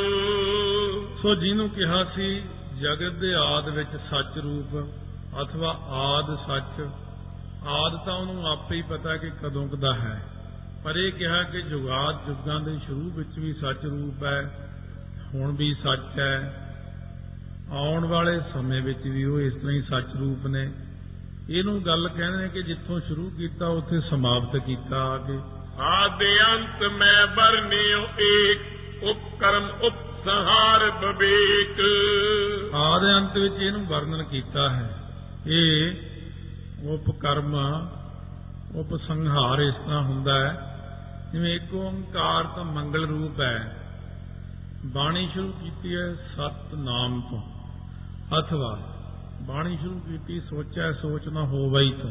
ਸੋ 1.22 1.34
ਜਿਹਨੂੰ 1.34 1.70
ਕਿਹਾ 1.70 2.04
ਸੀ 2.04 2.42
ਜਗਤ 2.80 3.12
ਦੇ 3.12 3.34
ਆਦ 3.34 3.68
ਵਿੱਚ 3.68 3.96
ਸੱਚ 4.10 4.38
ਰੂਪ 4.38 4.88
ਅਥਵਾ 5.42 5.78
ਆਦ 5.88 6.36
ਸੱਚ 6.46 6.88
ਆਦ 7.66 8.06
ਤਾਂ 8.06 8.14
ਉਹਨੂੰ 8.14 8.48
ਆਪੇ 8.48 8.76
ਹੀ 8.76 8.82
ਪਤਾ 8.82 9.16
ਕਿ 9.16 9.30
ਕਦੋਂ 9.42 9.68
ਕਦਾ 9.68 9.94
ਹੈ। 9.94 10.22
ਪਰ 10.84 10.96
ਇਹ 10.96 11.12
ਕਿਹਾ 11.12 11.42
ਕਿ 11.42 11.62
ਜੁਗਾਦ 11.62 12.26
ਜੁਗਾਂ 12.26 12.60
ਦੇ 12.60 12.78
ਸ਼ੁਰੂ 12.86 13.10
ਵਿੱਚ 13.10 13.38
ਵੀ 13.38 13.52
ਸੱਚ 13.52 13.84
ਰੂਪ 13.84 14.24
ਹੈ 14.24 14.68
ਹੁਣ 15.34 15.56
ਵੀ 15.56 15.74
ਸੱਚ 15.74 16.18
ਹੈ। 16.18 16.66
ਆਉਣ 17.72 18.04
ਵਾਲੇ 18.04 18.40
ਸਮੇਂ 18.52 18.82
ਵਿੱਚ 18.82 18.98
ਵੀ 18.98 19.24
ਉਹ 19.24 19.40
ਇਸ 19.40 19.54
ਤਰ੍ਹਾਂ 19.54 19.72
ਹੀ 19.72 19.82
ਸੱਚ 19.82 20.06
ਰੂਪ 20.20 20.46
ਨੇ। 20.46 20.72
ਇਹਨੂੰ 21.50 21.86
ਗੱਲ 21.86 22.08
ਕਹਿੰਦੇ 22.08 22.38
ਨੇ 22.38 22.48
ਕਿ 22.48 22.62
ਜਿੱਥੋਂ 22.62 23.00
ਸ਼ੁਰੂ 23.00 23.30
ਕੀਤਾ 23.30 23.66
ਉੱਥੇ 23.66 24.00
ਸਮਾਪਤ 24.00 24.56
ਕੀਤਾ 24.56 24.96
ਆ 24.96 25.18
ਕੇ 25.18 25.38
ਆਦਿ 25.78 26.40
ਅੰਤ 26.40 26.82
ਮੈਂ 26.82 27.26
ਵਰਨਿਓ 27.26 28.06
ਏਕ 28.20 28.58
ਉਪਕਰਮ 29.04 29.68
ਉਪਸਹਾਰ 29.82 30.90
ਬਵੇਕ। 30.90 31.80
ਆਦ 32.74 33.02
ਅੰਤ 33.02 33.36
ਵਿੱਚ 33.36 33.54
ਇਹਨੂੰ 33.54 33.86
ਵਰਣਨ 33.86 34.22
ਕੀਤਾ 34.22 34.70
ਹੈ। 34.70 34.98
ਇਹ 35.46 35.92
ਉਪਕਰਮ 36.88 37.54
ਉਪਸੰਹਾਰ 38.76 39.58
ਇਸ 39.58 39.74
ਤਰ੍ਹਾਂ 39.74 40.02
ਹੁੰਦਾ 40.02 40.38
ਹੈ। 40.38 40.66
ਜਿਵੇਂ 41.32 41.54
ਇੱਕ 41.54 41.74
ਓੰਕਾਰ 41.74 42.44
ਤਾਂ 42.44 42.64
ਮੰਗਲ 42.64 43.06
ਰੂਪ 43.06 43.40
ਹੈ। 43.40 43.76
ਬਾਣੀ 44.84 45.28
ਸ਼ੁਰੂ 45.32 45.52
ਕੀਤੀ 45.52 45.96
ਹੈ 45.96 46.14
ਸਤ 46.14 46.74
ਨਾਮ 46.74 47.20
ਤੋਂ। 47.20 47.59
ਅਥਵਾ 48.38 48.78
ਬਾਣੀ 49.42 49.76
ਸ਼ੁਰੂ 49.76 50.00
ਕੀਤੀ, 50.00 50.40
ਸੋਚਿਆ, 50.40 50.92
ਸੋਚ 50.92 51.28
ਨਾ 51.28 51.42
ਹੋਵਈ 51.44 51.90
ਤੋਂ, 51.90 52.10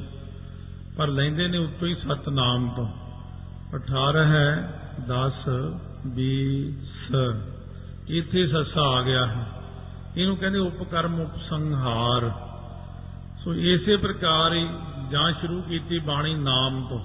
ਪਰ 0.97 1.07
ਲੈਂਦੇ 1.07 1.47
ਨੇ 1.47 1.57
ਉੱਤੋਂ 1.57 1.87
ਹੀ 1.87 1.95
ਸਤ 1.95 2.29
ਨਾਮ 2.29 2.69
ਤੋਂ। 2.75 2.87
18 3.75 4.25
ਹੈ 4.25 4.79
10 5.07 5.47
20 6.07 6.73
ਇੱਥੇ 8.07 8.47
ਸੱਸਾ 8.47 8.81
ਆ 8.81 9.01
ਗਿਆ 9.01 9.25
ਹੈ। 9.27 9.45
ਇਹਨੂੰ 10.17 10.37
ਕਹਿੰਦੇ 10.37 10.59
ਉਪਕਰਮ 10.59 11.19
ਉਪਸੰਹਾਰ। 11.21 12.31
ਸੋ 13.43 13.53
ਇਸੇ 13.53 13.97
ਪ੍ਰਕਾਰ 13.97 14.53
ਹੀ 14.53 14.67
ਜਾਂ 15.11 15.31
ਸ਼ੁਰੂ 15.31 15.61
ਕੀਤੀ 15.61 15.99
ਬਾਣੀ 15.99 16.35
ਨਾਮ 16.35 16.87
ਤੋਂ। 16.89 16.99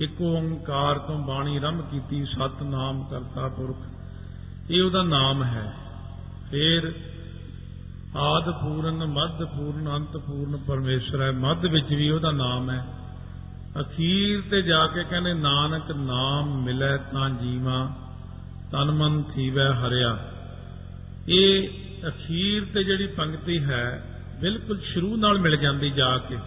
ਇੱਕ 0.00 0.20
ਓੰਕਾਰ 0.20 0.98
ਤੋਂ 0.98 1.18
ਬਾਣੀ 1.18 1.60
ਰੰਭ 1.60 1.80
ਕੀਤੀ 1.80 2.24
ਸਤ 2.24 2.62
ਨਾਮ 2.62 3.04
ਕਰਤਾ 3.04 3.48
ਪੁਰਖ। 3.48 3.76
ਇਹ 4.70 4.82
ਉਹਦਾ 4.82 5.02
ਨਾਮ 5.02 5.44
ਹੈ। 5.44 5.74
ਫਿਰ 6.50 6.92
ਆਦ 8.16 8.50
ਪੂਰਨ, 8.50 9.06
ਮੱਧ 9.06 9.44
ਪੂਰਨ, 9.44 9.96
ਅੰਤ 9.96 10.16
ਪੂਰਨ 10.16 10.56
ਪਰਮੇਸ਼ਰ 10.56 11.22
ਹੈ। 11.22 11.32
ਮੱਧ 11.32 11.64
ਵਿੱਚ 11.64 11.86
ਵੀ 11.86 12.10
ਉਹਦਾ 12.10 12.30
ਨਾਮ 12.30 12.70
ਹੈ। 12.70 12.86
ਅਖੀਰ 13.80 14.42
ਤੇ 14.50 14.62
ਜਾ 14.62 14.86
ਕੇ 14.86 15.04
ਕਹਿੰਦੇ, 15.04 15.34
ਨਾਨਕ 15.34 15.90
ਨਾਮ 15.90 16.62
ਮਿਲੇ 16.64 16.98
ਤਾਂ 16.98 17.30
ਜੀਵਾ, 17.30 17.88
ਤਨ 18.72 18.90
ਮਨ 18.90 19.22
ਥੀਵੈ 19.22 19.72
ਹਰਿਆ। 19.72 20.18
ਇਹ 21.28 21.68
ਅਖੀਰ 22.08 22.64
ਤੇ 22.74 22.84
ਜਿਹੜੀ 22.84 23.06
ਪੰਕਤੀ 23.06 23.64
ਹੈ, 23.64 24.04
ਬਿਲਕੁਲ 24.40 24.80
ਸ਼ੁਰੂ 24.80 25.16
ਨਾਲ 25.16 25.38
ਮਿਲ 25.38 25.56
ਜਾਂਦੀ 25.56 25.90
ਜਾ 25.90 26.18
ਕੇ। 26.18 26.38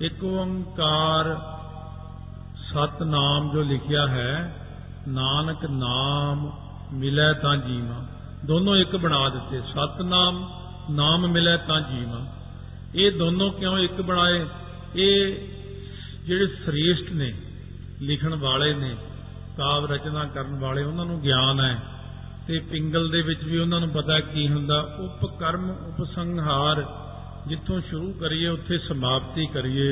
ਇੱਕ 0.00 0.24
ਓੰਕਾਰ 0.24 1.40
ਸਤਨਾਮ 2.56 3.52
ਜੋ 3.52 3.62
ਲਿਖਿਆ 3.62 4.06
ਹੈ, 4.06 4.56
ਨਾਨਕ 5.08 5.70
ਨਾਮ 5.70 6.52
ਮਿਲੇ 6.92 7.34
ਤਾਂ 7.34 7.56
ਜੀਵਾ। 7.56 8.06
ਦੋਨੋਂ 8.44 8.76
ਇੱਕ 8.76 8.96
ਬਣਾ 8.96 9.28
ਦਿੱਤੇ। 9.28 9.60
ਸਤਨਾਮ 9.60 10.61
ਨਾਮ 10.90 11.28
ਮਿਲੇ 11.28 11.56
ਤਾਂ 11.56 11.80
ਜੀਵਾ। 11.80 12.26
ਇਹ 12.94 13.12
ਦੋਨੋਂ 13.12 13.52
ਕਿਉਂ 13.52 13.78
ਇੱਕ 13.78 14.00
ਬਣਾਏ? 14.00 14.46
ਇਹ 14.96 15.36
ਜਿਹੜੇ 16.24 16.46
ਸ੍ਰੇਸ਼ਟ 16.46 17.12
ਨੇ, 17.12 17.34
ਲਿਖਣ 18.02 18.34
ਵਾਲੇ 18.34 18.74
ਨੇ, 18.74 18.96
ਕਾਵ 19.56 19.92
ਰਚਨਾ 19.92 20.24
ਕਰਨ 20.24 20.58
ਵਾਲੇ, 20.58 20.84
ਉਹਨਾਂ 20.84 21.06
ਨੂੰ 21.06 21.20
ਗਿਆਨ 21.20 21.60
ਹੈ। 21.60 21.78
ਤੇ 22.48 22.58
ਪਿੰਗਲ 22.58 23.10
ਦੇ 23.10 23.22
ਵਿੱਚ 23.22 23.44
ਵੀ 23.44 23.58
ਉਹਨਾਂ 23.58 23.80
ਨੂੰ 23.80 23.88
ਪਤਾ 23.88 24.20
ਕੀ 24.20 24.48
ਹੁੰਦਾ। 24.48 24.80
ਉਪਕਰਮ 24.80 25.70
ਉਪਸੰਹਾਰ, 25.70 26.84
ਜਿੱਥੋਂ 27.48 27.80
ਸ਼ੁਰੂ 27.80 28.12
ਕਰੀਏ, 28.12 28.48
ਉੱਥੇ 28.48 28.78
ਸਮਾਪਤੀ 28.78 29.46
ਕਰੀਏ। 29.46 29.88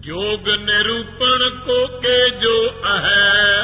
ਜੋਗ 0.00 0.48
ਨਿਰੂਪਣ 0.48 1.50
ਕੋ 1.50 1.86
ਕੇ 1.86 2.30
ਜੋ 2.30 2.74
ਹੈ 2.86 3.62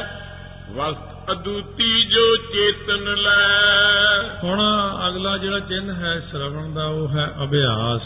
ਵਸਤ 0.72 1.07
ਅਦੂਤੀ 1.32 2.04
ਜੋ 2.04 2.36
ਚੇਤਨ 2.36 3.16
ਲੈ। 3.16 4.40
ਹੁਣ 4.44 4.60
ਅਗਲਾ 5.08 5.38
ਜਿਹੜਾ 5.38 5.60
ਚਿੰਨ 5.60 5.90
ਹੈ 5.90 6.20
ਸ਼ਰਵਣ 6.30 6.74
ਦਾ, 6.74 6.86
ਉਹ 6.86 7.08
ਹੈ 7.08 7.34
ਅਭਿਆਸ। 7.44 8.02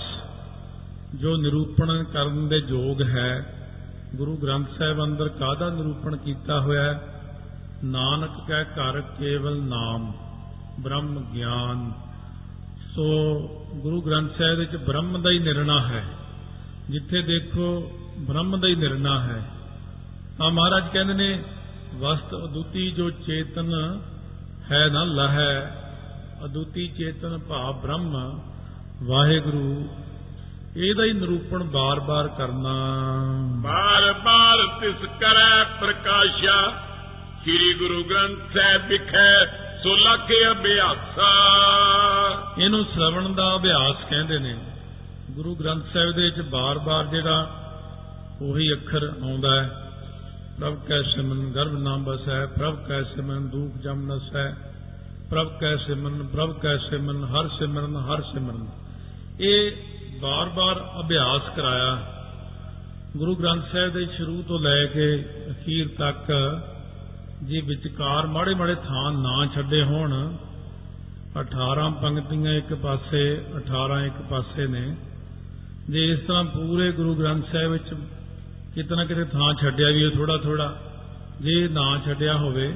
ਜੋ 1.14 1.36
ਨਿਰੂਪਣ 1.36 2.04
ਕਰਨ 2.04 2.48
ਦੇ 2.48 2.56
ਯੋਗ 2.56 3.02
ਹੈ। 3.02 3.58
ਗੁਰੂ 4.16 4.36
ਗ੍ਰੰਥ 4.36 4.78
ਸਾਹਿਬ 4.78 5.04
ਅੰਦਰ 5.04 5.28
ਕਾਹਦਾ 5.28 5.70
ਨਿਰੂਪਣ 5.70 6.16
ਕੀਤਾ 6.16 6.60
ਹੋਇਆ 6.60 6.82
ਹੈ? 6.82 7.22
ਨਾਨਕ 7.84 8.30
ਕਹਿ 8.48 8.64
ਘਰ 8.64 9.00
ਕੇਵਲ 9.00 9.62
ਨਾਮ, 9.62 10.12
ਬ੍ਰਹਮ 10.80 11.32
ਗਿਆਨ। 11.34 11.92
ਸੋ 12.94 13.38
ਗੁਰੂ 13.74 14.00
ਗ੍ਰੰਥ 14.00 14.38
ਸਾਹਿਬ 14.38 14.58
ਵਿੱਚ 14.58 14.76
ਬ੍ਰਹਮ 14.76 15.22
ਦਾ 15.22 15.30
ਹੀ 15.30 15.38
ਨਿਰਣਾ 15.38 15.80
ਹੈ। 15.80 16.04
ਜਿੱਥੇ 16.90 17.22
ਦੇਖੋ 17.22 17.92
ਬ੍ਰਹਮ 18.18 18.60
ਦਾ 18.60 18.68
ਹੀ 18.68 18.74
ਨਿਰਣਾ 18.74 19.20
ਹੈ। 19.20 19.50
ਤਾਂ 20.38 20.50
ਮਹਾਰਾਜ 20.50 20.84
ਕਹਿੰਦੇ 20.92 21.14
ਨੇ 21.14 21.42
ਵਸਤ 21.94 22.34
ਅਦੁੱਤੀ 22.34 22.90
ਜੋ 22.90 23.10
ਚੇਤਨ 23.10 24.00
ਹੈ 24.70 24.88
ਨਾ 24.88 25.04
ਲਹੈ 25.04 25.76
ਅਦੁੱਤੀ 26.44 26.88
ਚੇਤਨ 26.88 27.38
ਭਾਵ 27.38 27.80
ਬ੍ਰਹਮ 27.80 28.40
ਵਾਹਿਗੁਰੂ 29.02 29.88
ਇਹਦਾ 30.76 31.04
ਹੀ 31.04 31.12
ਨਿਰੂਪਣ 31.12 31.64
ਬਾਰ-ਬਾਰ 31.64 32.28
ਕਰਨਾ। 32.28 32.74
ਬਾਰ 33.62 34.12
ਬਾਰ 34.12 34.66
ਤਿਸ 34.80 35.08
ਕਰੈ 35.20 35.64
ਪ੍ਰਕਾਸ਼ਾ 35.80 36.70
ਸ੍ਰੀ 37.42 37.74
ਗੁਰੂ 37.74 38.04
ਗ੍ਰੰਥ 38.04 38.38
ਸਾਹਿਬ 38.38 38.88
ਵਿਖੇ 38.88 39.46
ਸੋ 39.82 39.96
ਲਖ 39.96 40.32
ਅਭਿਆਸਾ। 40.50 41.32
ਇਹਨੂੰ 42.58 42.84
ਸ਼ਰਵਣ 42.84 43.34
ਦਾ 43.34 43.56
ਅਭਿਆਸ 43.56 43.96
ਕਹਿੰਦੇ 44.10 44.38
ਨੇ। 44.38 44.56
ਗੁਰੂ 45.30 45.54
ਗ੍ਰੰਥ 45.54 45.84
ਸਾਹਿਬ 45.94 46.10
ਦੇ 46.10 46.22
ਵਿੱਚ 46.22 46.40
ਬਾਰ-ਬਾਰ 46.40 47.04
ਜਿਹੜਾ 47.04 47.60
ਉਹੀ 48.42 48.72
ਅੱਖਰ 48.72 49.12
ਆਉਂਦਾ 49.22 49.62
ਹੈ। 49.62 49.81
ਪ੍ਰਭ 50.60 50.74
ਕੈ 50.88 51.02
ਸਿਮਨ 51.02 51.50
ਗਰਭ 51.52 51.72
ਨਾਮ 51.72 52.04
ਬਸੈ, 52.04 52.46
ਪ੍ਰਭ 52.46 52.76
ਕੈ 52.84 53.02
ਸਿਮਨ 53.02 53.48
ਦੂਖ 53.48 53.82
ਜਮ 53.82 54.12
ਨਸੈ 54.12 54.52
ਪ੍ਰਭ 55.30 55.58
ਕੈ 55.58 55.76
ਸਿਮਨ 55.76 56.26
ਪ੍ਰਭ 56.26 56.58
ਕੈ 56.58 56.76
ਸਿਮਨ 56.76 57.24
ਹਰ 57.24 57.48
ਸਿਮਰਨ 57.48 57.96
ਹਰ 57.96 58.22
ਸਿਮਰਨ। 58.22 58.66
ਇਹ 59.40 59.72
ਬਾਰ-ਬਾਰ 60.20 60.90
ਅਭਿਆਸ 61.00 61.42
ਕਰਾਇਆ। 61.56 62.06
ਗੁਰੂ 63.16 63.34
ਗ੍ਰੰਥ 63.34 63.72
ਸਾਹਿਬ 63.72 63.92
ਦੇ 63.92 64.06
ਸ਼ੁਰੂ 64.16 64.42
ਤੋਂ 64.42 64.58
ਲੈ 64.60 64.86
ਕੇ 64.86 65.24
ਅਖੀਰ 65.50 65.88
ਤੱਕ 65.98 66.32
ਜੇ 67.42 67.60
ਵਿਚਕਾਰ 67.60 68.26
ਮਾੜੇ 68.26 68.54
ਮਾੜੇ 68.54 68.74
ਥਾਂ 68.74 69.12
ਨਾ 69.12 69.46
ਛੱਡੇ 69.54 69.82
ਹੋਣ 69.82 70.36
18 71.40 71.90
ਪੰਕਤੀਆਂ 72.02 72.52
ਇੱਕ 72.52 72.74
ਪਾਸੇ 72.74 73.44
18 73.56 74.00
ਇੱਕ 74.06 74.22
ਪਾਸੇ 74.30 74.66
ਨੇ। 74.66 74.96
ਜੇ 75.90 76.12
ਇਸ 76.12 76.20
ਤਰ੍ਹਾਂ 76.20 76.44
ਪੂਰੇ 76.44 76.92
ਗੁਰੂ 76.92 77.14
ਗ੍ਰੰਥ 77.14 77.52
ਸਾਹਿਬ 77.52 77.72
ਵਿੱਚ 77.72 77.94
ਕਿਤਨਾ 78.74 79.04
ਕਿਤੇ 79.04 79.24
ਥਾਂ 79.24 79.54
ਛੱਡਿਆ 79.54 79.90
ਵੀ 79.90 80.10
ਥੋੜਾ 80.10 80.36
ਥੋੜਾ 80.36 80.80
ਜੇ 81.40 81.68
ਨਾ 81.68 82.00
ਛੱਡਿਆ 82.06 82.36
ਹੋਵੇ 82.36 82.74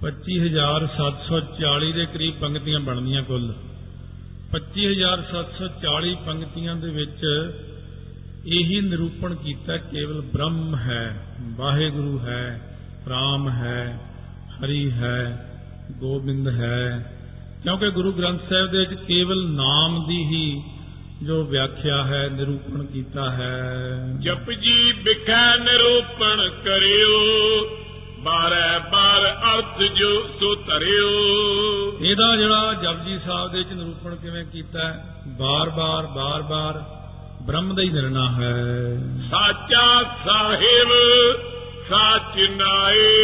25740 0.00 1.92
ਦੇ 1.92 2.06
ਕਰੀਬ 2.06 2.34
ਪੰਕਤੀਆਂ 2.40 2.80
ਬਣਦੀਆਂ 2.80 3.22
ਕੁੱਲ। 3.22 3.54
25740 4.52 6.14
ਪੰਕਤੀਆਂ 6.26 6.76
ਦੇ 6.76 6.90
ਵਿੱਚ 6.90 7.50
ਇਹੀ 8.46 8.80
ਨਿਰੂਪਣ 8.80 9.34
ਕੀਤਾ 9.34 9.76
ਕੇਵਲ 9.76 10.20
ਬ੍ਰਹਮ 10.20 10.76
ਹੈ, 10.76 11.26
ਵਾਹਿਗੁਰੂ 11.40 12.18
ਹੈ, 12.18 12.76
ਰਾਮ 13.08 13.48
ਹੈ, 13.48 14.00
ਹਰੀ 14.60 14.90
ਹੈ, 14.90 15.46
ਗੋਬਿੰਦ 15.98 16.48
ਹੈ। 16.48 17.12
ਕਿਉਂਕਿ 17.62 17.90
ਗੁਰੂ 17.90 18.12
ਗ੍ਰੰਥ 18.12 18.40
ਸਾਹਿਬ 18.48 18.70
ਦੇ 18.70 18.78
ਵਿੱਚ 18.78 18.94
ਕੇਵਲ 18.94 19.50
ਨਾਮ 19.50 20.06
ਦੀ 20.08 20.24
ਹੀ 20.24 20.62
ਜੋ 21.22 21.44
ਵਿਆਖਿਆ 21.44 22.04
ਹੈ 22.04 22.28
ਨਿਰੂਪਣ 22.32 22.84
ਕੀਤਾ 22.84 23.30
ਹੈ। 23.30 23.98
ਜਪ 24.20 24.50
ਜੀ 24.50 24.92
ਵਿਖੇ 24.92 25.58
ਨਿਰੂਪਣ 25.58 26.48
ਕਰਿਓ 26.64 27.20
ਬਾਰੇ 28.18 28.90
ਬਾਰ 28.92 29.38
ਅਰਥ 29.54 29.82
ਜੋ 29.82 30.22
ਸੋ 30.40 30.54
ਧਰਿਓ। 30.54 31.10
ਇਹਦਾ 32.00 32.36
ਜਿਹੜਾ 32.36 32.74
ਜਪਜੀ 32.74 33.18
ਸਾਹਿਬ 33.26 33.52
ਦੇ 33.52 33.58
ਵਿੱਚ 33.58 33.72
ਨਿਰੂਪਣ 33.72 34.16
ਕਿਵੇਂ 34.16 34.44
ਕੀਤਾ 34.44 34.78
ਹੈ? 34.78 35.04
ਬਾਰ-ਬਾਰ 35.28 36.06
ਬਾਰ-ਬਾਰ 36.06 36.84
ਬ੍ਰਹਮ 37.46 37.74
ਦਾ 37.74 37.82
ਹੀ 37.82 37.90
ਨਿਰਣਾ 37.90 38.32
ਹੈ। 38.32 38.96
ਸਾਚਾ 39.30 40.02
ਸਾਹਿਬ 40.02 40.88
ਸਾਚ 41.88 42.50
ਨਾਏ। 42.50 43.16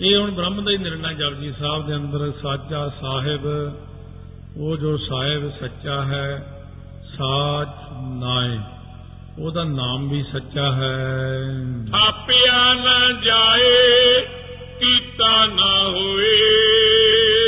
ਇਹ 0.00 0.16
ਹੁਣ 0.16 0.30
ਬ੍ਰਹਮ 0.30 0.64
ਦਾ 0.64 0.70
ਹੀ 0.70 0.78
ਨਿਰਣਾ 0.78 1.12
ਜਪਜੀ 1.12 1.52
ਸਾਹਿਬ 1.60 1.86
ਦੇ 1.86 1.94
ਅੰਦਰ 1.94 2.32
ਸਾਚਾ 2.42 2.88
ਸਾਹਿਬ। 2.88 3.42
ਉਹ 4.56 4.76
ਜੋ 4.76 4.96
ਸਾਹਿਬ 4.96 5.50
ਸੱਚਾ 5.60 6.04
ਹੈ 6.04 6.46
ਸਾਚ 7.18 7.68
ਨਾਏ 8.14 8.58
ਉਹਦਾ 9.38 9.64
ਨਾਮ 9.64 10.08
ਵੀ 10.08 10.22
ਸੱਚਾ 10.22 10.72
ਹੈ। 10.72 11.40
ਥਾਪਿਆ 11.92 12.74
ਨਾ 12.74 13.12
ਜਾਏ 13.12 14.20
ਕੀਤਾ 14.80 15.46
ਨਾ 15.46 15.88
ਹੋਏ। 15.88 16.38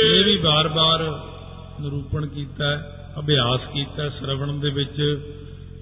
ਇਹ 0.03 0.25
ਵੀ 0.25 0.37
ਬਾਰ-ਬਾਰ 0.37 1.19
ਨਿਰੂਪਣ 1.81 2.27
ਕੀਤਾ 2.27 2.67
ਹੈ 2.67 3.07
ਅਭਿਆਸ 3.19 3.59
ਕੀਤਾ 3.73 4.09
ਸ਼ਰਵਣ 4.09 4.59
ਦੇ 4.59 4.69
ਵਿੱਚ 4.69 5.25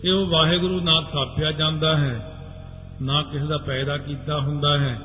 ਇਹ 0.04 0.14
ਉਹ 0.14 0.28
ਵਾਹਿਗੁਰੂ 0.28 0.82
ਨਾ 0.82 1.02
ਥਾਪਿਆ 1.02 1.52
ਜਾਂਦਾ 1.52 1.98
ਹੈ 1.98 2.34
ਨਾ 3.02 3.22
ਕਿਸੇ 3.22 3.46
ਦਾ 3.46 3.58
ਪੈਦਾ 3.58 3.98
ਕੀਤਾ 3.98 4.40
ਹੁੰਦਾ 4.40 4.80
ਹੈ। 4.80 5.00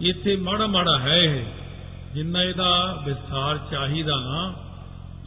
ਇੱਥੇ 0.00 0.36
ਮਾੜਾ 0.36 0.66
ਮਾੜਾ 0.66 0.98
ਹੈ 0.98 1.16
ਇਹ। 1.16 1.44
ਜਿੰਨਾ 2.14 2.42
ਇਹਦਾ 2.42 3.02
ਵਿਸਥਾਰ 3.04 3.58
ਚਾਹੀਦਾ 3.70 4.16
ਨਾ 4.16 4.54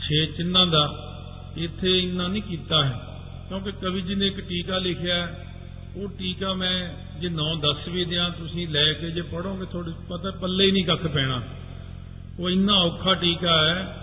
ਛੇ 0.08 0.26
ਚਿੰਨਾਂ 0.26 0.68
ਦਾ 0.68 0.90
ਇੱਥੇ 1.58 2.00
ਇੰਨਾ 2.00 2.28
ਨਹੀਂ 2.28 2.44
ਕੀਤਾ 2.44 2.86
ਹੈ। 2.86 3.00
ਕਿਉਂਕਿ 3.48 3.72
ਕਵੀ 3.72 4.02
ਜੀ 4.02 4.16
ਨੇ 4.16 4.28
ਇੱਕ 4.28 4.40
ਟੀਕਾ 4.40 4.78
ਲਿਖਿਆ 4.78 5.16
ਹੈ, 5.16 5.48
ਉਹ 5.96 6.10
ਟੀਕਾ 6.10 6.54
ਮੈਂ 6.54 6.90
ਜੇ 7.20 7.30
9-10 7.30 7.88
ਵੀ 7.90 8.06
ਦਿਆਂ 8.06 8.30
ਤੁਸੀਂ 8.30 8.68
ਲੈ 8.68 8.94
ਕੇ 8.94 9.12
ਜੇ 9.12 9.22
ਪੜੋਗੇ 9.22 9.66
ਤੁਹਾਡੇ 9.66 9.92
ਪਤਾ 10.10 10.32
ਪੱਲੇ 10.32 10.66
ਹੀ 10.66 10.72
ਨਹੀਂ 10.72 10.86
ਕੱਖ 10.86 11.08
ਪੈਣਾ। 11.08 11.42
ਉਹ 12.40 12.50
ਇੰਨਾ 12.50 12.74
ਔਖਾ 12.74 13.14
ਟੀਕਾ 13.14 13.66
ਹੈ। 13.66 13.98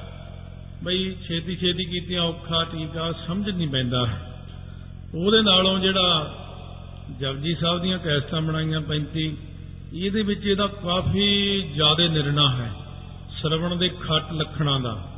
ਬਈ 0.84 1.14
ਛੇਤੀ 1.28 1.56
ਛੇਤੀ 1.56 1.84
ਕੀਤਿਆਂ 1.84 2.22
ਔਖਾ 2.22 2.64
ਟੀਕਾ 2.64 3.12
ਸਮਝ 3.12 3.50
ਨਹੀਂ 3.50 3.68
ਪੈਂਦਾ। 3.68 4.08
ਉਹਦੇ 5.14 5.42
ਨਾਲੋਂ 5.42 5.78
ਜਿਹੜਾ 5.78 6.34
ਜਪਜੀ 7.20 7.54
ਸਾਹਿਬ 7.54 7.82
ਦੀਆਂ 7.82 7.98
ਕੈਸਟਾਂ 7.98 8.40
ਬਣਾਈਆਂ 8.40 8.80
35 8.80 9.36
ਇਹਦੇ 9.92 10.22
ਵਿੱਚ 10.22 10.46
ਇਹਦਾ 10.46 10.66
ਕਾਫੀ 10.66 11.62
ਜ਼ਿਆਦਾ 11.74 12.08
ਨਿਰਣਾ 12.08 12.56
ਹੈ। 12.56 12.72
ਸਰਵਣ 13.42 13.76
ਦੇ 13.76 13.88
ਖੱਟ 13.88 14.32
ਲੱਖਣਾਂ 14.32 14.80
ਦਾ। 14.80 15.11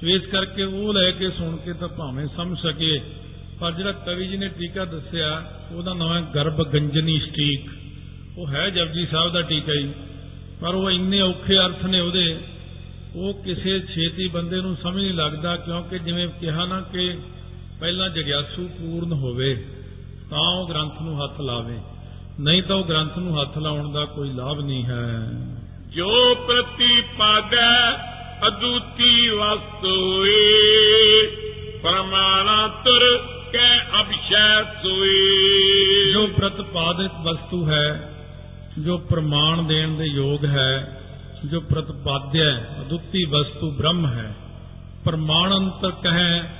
ਸੋ 0.00 0.06
ਇਸ 0.06 0.22
ਕਰਕੇ 0.22 0.62
ਉਹ 0.62 0.94
ਲੈ 0.94 1.10
ਕੇ 1.10 1.30
ਸੁਣ 1.30 1.56
ਕੇ 1.56 1.72
ਤਾਂ 1.72 1.88
ਭਾਵੇਂ 1.88 2.26
ਸਮਝ 2.36 2.58
ਸਕੇ, 2.58 3.00
ਪਰ 3.60 3.72
ਜਿਹੜਾ 3.72 3.92
ਕਵੀ 3.92 4.26
ਜੀ 4.28 4.36
ਨੇ 4.36 4.48
ਟੀਕਾ 4.48 4.84
ਦੱਸਿਆ, 4.84 5.44
ਉਹਦਾ 5.72 5.94
ਨਾਮ 5.94 6.12
ਹੈ 6.12 6.22
ਗਰਭ 6.34 6.62
ਗੰਜਨੀ 6.62 7.18
ਸਟੀਕ। 7.18 7.70
ਉਹ 8.38 8.48
ਹੈ 8.48 8.70
ਜਪਜੀ 8.70 9.06
ਸਾਹਿਬ 9.06 9.32
ਦਾ 9.32 9.42
ਟੀਕਾ 9.42 9.72
ਹੀ 9.72 9.92
ਪਰ 10.60 10.74
ਉਹ 10.74 10.90
ਇੰਨੇ 10.90 11.20
ਔਖੇ 11.20 11.58
ਅਰਥ 11.58 11.84
ਨੇ 11.84 12.00
ਉਹਦੇ, 12.00 12.38
ਉਹ 13.16 13.34
ਕਿਸੇ 13.34 13.80
ਛੇਤੀ 13.94 14.28
ਬੰਦੇ 14.28 14.60
ਨੂੰ 14.60 14.76
ਸਮਝ 14.82 15.02
ਨਹੀਂ 15.02 15.14
ਲੱਗਦਾ, 15.14 15.56
ਕਿਉਂਕਿ 15.56 15.98
ਜਿਵੇਂ 15.98 16.28
ਕਿਹਾ 16.28 16.64
ਨਾ 16.64 16.80
ਕਿ 16.80 17.18
ਪਹਿਲਾਂ 17.80 18.08
ਜਗਿਆਸੂ 18.08 18.68
ਪੂਰਨ 18.68 19.12
ਹੋਵੇ, 19.12 19.66
ਤਾਂ 20.30 20.38
ਉਹ 20.38 20.68
ਗ੍ਰੰਥ 20.68 21.02
ਨੂੰ 21.02 21.24
ਹੱਥ 21.24 21.40
ਲਾਵੇ। 21.40 21.78
ਨਹੀਂ 22.40 22.62
ਤਾਂ 22.62 22.76
ਉਹ 22.76 22.84
ਗ੍ਰੰਥ 22.84 23.18
ਨੂੰ 23.18 23.40
ਹੱਥ 23.40 23.58
ਲਾਉਣ 23.58 23.92
ਦਾ 23.92 24.04
ਕੋਈ 24.04 24.30
ਲਾਭ 24.32 24.60
ਨਹੀਂ 24.60 24.84
ਹੈ। 24.84 25.30
ਜੋ 25.90 26.34
ਪ੍ਰਤੀਪਾਦੈ 26.34 27.72
ਅਦੁੱਤੀ 28.46 29.28
ਵਸਤੂ 29.28 30.26
ਏ 30.26 31.26
ਪ੍ਰਮਾਣਾਤਰ 31.82 33.18
ਕੈ 33.52 33.78
ਅਭਿਸ਼ੈ 34.00 34.62
ਸੋਈ 34.82 36.12
ਜੋ 36.12 36.26
ਪ੍ਰਤਪਾਦਿਤ 36.26 37.10
ਵਸਤੂ 37.22 37.68
ਹੈ 37.70 38.12
ਜੋ 38.78 38.98
ਪ੍ਰਮਾਣ 38.98 39.62
ਦੇਣ 39.62 39.96
ਦੇ 39.96 40.04
ਯੋਗ 40.04 40.44
ਹੈ 40.44 41.00
ਜੋ 41.50 41.60
ਪ੍ਰਤਪਾਦਿਆ 41.60 42.52
ਹੈ 42.52 42.76
ਅਦੁੱਤੀ 42.80 43.24
ਵਸਤੂ 43.24 43.70
ਬ੍ਰਹਮ 43.70 44.06
ਹੈ 44.06 44.34
ਪ੍ਰਮਾਣ 45.04 45.56
ਅੰਤਰ 45.56 45.90
ਕਹੈ 45.90 46.54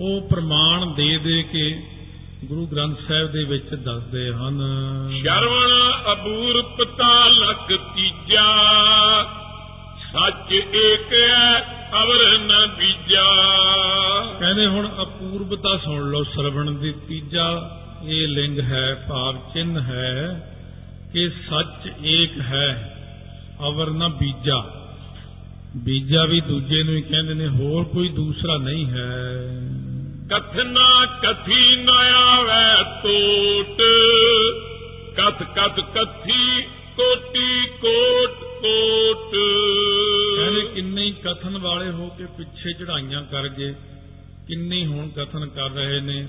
ਉਹ 0.00 0.28
ਪ੍ਰਮਾਣ 0.28 0.86
ਦੇ 0.86 1.18
ਦੇ 1.18 1.42
ਕੇ 1.42 1.82
ਗੁਰੂ 2.44 2.66
ਗ੍ਰੰਥ 2.66 2.98
ਸਾਹਿਬ 3.08 3.32
ਦੇ 3.32 3.44
ਵਿੱਚ 3.44 3.74
ਦੱਸਦੇ 3.74 4.32
ਹਨ। 4.32 4.60
ਸ਼ਰਵਣ 5.22 5.92
ਅਬੂਰਪਤਾ 6.12 7.28
ਲਖ 7.28 7.72
ਤੀਜਾ 7.94 8.46
ਸੱਚ 10.12 10.52
ਏਕ 10.52 11.12
ਹੈ 11.12 11.60
ਅਵਰ 12.02 12.38
ਨ 12.38 12.66
ਬੀਜਾ। 12.66 13.24
ਕਹਿੰਦੇ 14.40 14.66
ਹੁਣ 14.66 14.88
ਅਪੂਰਬਤਾ 15.02 15.76
ਸੁਣ 15.76 16.10
ਲਓ 16.10 16.22
ਸਰਵਣ 16.22 16.70
ਦੀ 16.70 16.92
ਤੀਜਾ। 17.08 17.70
ਇਹ 18.04 18.28
ਲਿੰਗ 18.28 18.60
ਹੈ 18.60 19.06
ਭਾਵ 19.08 19.36
ਚਿੰਨ 19.54 19.78
ਹੈ 19.78 20.46
ਕਿ 21.12 21.28
ਸੱਚ 21.28 21.90
ਏਕ 22.04 22.40
ਹੈ 22.40 22.96
ਅਵਰ 23.68 23.90
ਨਾ 23.90 24.08
ਬੀਜਾ। 24.08 24.64
ਬੀਜਾ 25.76 26.24
ਵੀ 26.24 26.40
ਦੂਜੇ 26.40 26.82
ਨੂੰ 26.82 26.94
ਹੀ 26.94 27.02
ਕਹਿੰਦੇ 27.02 27.34
ਨੇ 27.34 27.48
ਹੋਰ 27.48 27.84
ਕੋਈ 27.84 28.08
ਦੂਸਰਾ 28.08 28.56
ਨਹੀਂ 28.56 28.86
ਹੈ। 28.86 29.42
ਕਥਨਾ 30.30 31.06
ਕਥੀ 31.22 31.76
ਨ 31.76 31.88
ਆਵੈ 32.14 32.82
ਟੋਟ 33.02 33.82
ਕਥ 35.16 35.42
ਕਥ 35.42 35.80
ਕਥੀ 35.80 36.62
ਕੋਟੀ 36.96 37.66
ਕੋਟ। 37.80 38.49
ਕੋਟ 38.62 39.30
ਕਹਿੰਦੇ 40.36 40.62
ਕਿੰਨੇ 40.74 41.02
ਹੀ 41.02 41.12
ਕਥਨ 41.12 41.58
ਵਾਲੇ 41.58 41.90
ਹੋ 41.90 42.08
ਕੇ 42.08 42.26
ਪਿੱਛੇ 42.26 42.72
ਚੜਾਈਆਂ 42.72 43.22
ਕਰ 43.22 43.48
ਗਏ, 43.48 43.74
ਕਿੰਨੇ 44.48 44.76
ਹੀ 44.76 44.86
ਹੁਣ 44.86 45.08
ਕਥਨ 45.08 45.46
ਕਰ 45.46 45.70
ਰਹੇ 45.70 46.00
ਨੇ, 46.00 46.28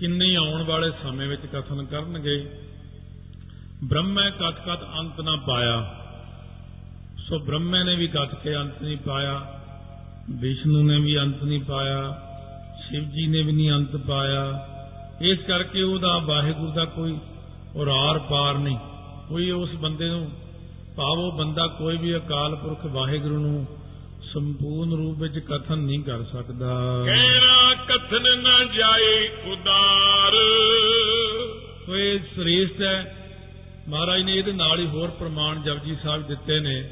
ਕਿੰਨੇ 0.00 0.24
ਹੀ 0.24 0.34
ਆਉਣ 0.34 0.62
ਵਾਲੇ 0.62 0.90
ਸਮੇਂ 1.02 1.28
ਵਿੱਚ 1.28 1.46
ਕਥਨ 1.46 1.84
ਕਰਨਗੇ। 1.84 2.36
ਬ੍ਰਹਮੈ 3.84 4.30
ਕਤ 4.30 4.58
ਕਤ 4.66 4.82
ਅੰਤ 4.98 5.20
ਨਾ 5.20 5.36
ਪਾਇਆ। 5.36 5.76
ਸੋ 7.18 7.38
ਬ੍ਰਹਮੇ 7.38 7.82
ਨੇ 7.84 7.94
ਵੀ 7.94 8.06
ਕਤ 8.06 8.34
ਕੇ 8.42 8.56
ਅੰਤ 8.56 8.82
ਨਹੀਂ 8.82 8.96
ਪਾਇਆ, 8.96 9.60
ਵਿਸ਼ਨੂੰ 10.30 10.86
ਨੇ 10.86 10.98
ਵੀ 10.98 11.18
ਅੰਤ 11.18 11.42
ਨਹੀਂ 11.44 11.60
ਪਾਇਆ 11.60 12.00
ਸ਼ਿਵ 12.82 13.04
ਜੀ 13.04 13.26
ਨੇ 13.26 13.42
ਵੀ 13.42 13.52
ਨਹੀਂ 13.52 13.70
ਅੰਤ 13.70 13.96
ਪਾਇਆ। 13.96 14.42
ਇਸ 15.20 15.38
ਕਰਕੇ 15.38 15.82
ਉਹਦਾ 15.82 16.18
ਵਾਹਿਗੁਰੂ 16.18 16.72
ਦਾ 16.72 16.84
ਕੋਈ 16.84 17.18
ਔਰਾਰ 17.76 18.18
ਪਾਰ 18.18 18.58
ਨਹੀਂ। 18.58 18.76
ਕੋਈ 19.28 19.50
ਉਸ 19.50 19.74
ਬੰਦੇ 19.74 20.08
ਨੂੰ 20.08 20.30
ਭਾਵ 20.98 21.18
ਉਹ 21.18 21.32
ਬੰਦਾ 21.32 21.66
ਕੋਈ 21.66 21.96
ਵੀ 21.96 22.16
ਅਕਾਲ 22.16 22.56
ਪੁਰਖ 22.56 22.86
ਵਾਹਿਗੁਰੂ 22.86 23.38
ਨੂੰ 23.38 23.66
ਸੰਪੂਰਨ 24.34 24.92
ਰੂਪ 24.92 25.18
ਵਿੱਚ 25.18 25.38
ਕਥਨ 25.38 25.78
ਨਹੀਂ 25.78 26.00
ਕਰ 26.00 26.22
ਸਕਦਾ। 26.22 27.02
ਕਹਿਣਾ 27.06 27.74
ਕਥਨ 27.74 28.38
ਨਾ 28.42 28.64
ਜਾਏ 28.64 29.28
ਉਦਾਰ? 29.52 30.32
ਇਹ 31.96 32.18
ਸ੍ਰੇਸ਼ਟ 32.18 32.82
ਹੈ। 32.82 33.16
ਮਹਾਰਾਜ 33.88 34.22
ਨੇ 34.22 34.34
ਇਹਦੇ 34.34 34.52
ਨਾਲ 34.52 34.78
ਹੀ 34.78 34.86
ਹੋਰ 34.86 35.10
ਪ੍ਰਮਾਣ 35.10 35.62
ਜਪਜੀ 35.62 35.96
ਸਾਹਿਬ 36.02 36.26
ਦਿੱਤੇ 36.26 36.60
ਨੇ। 36.60 36.90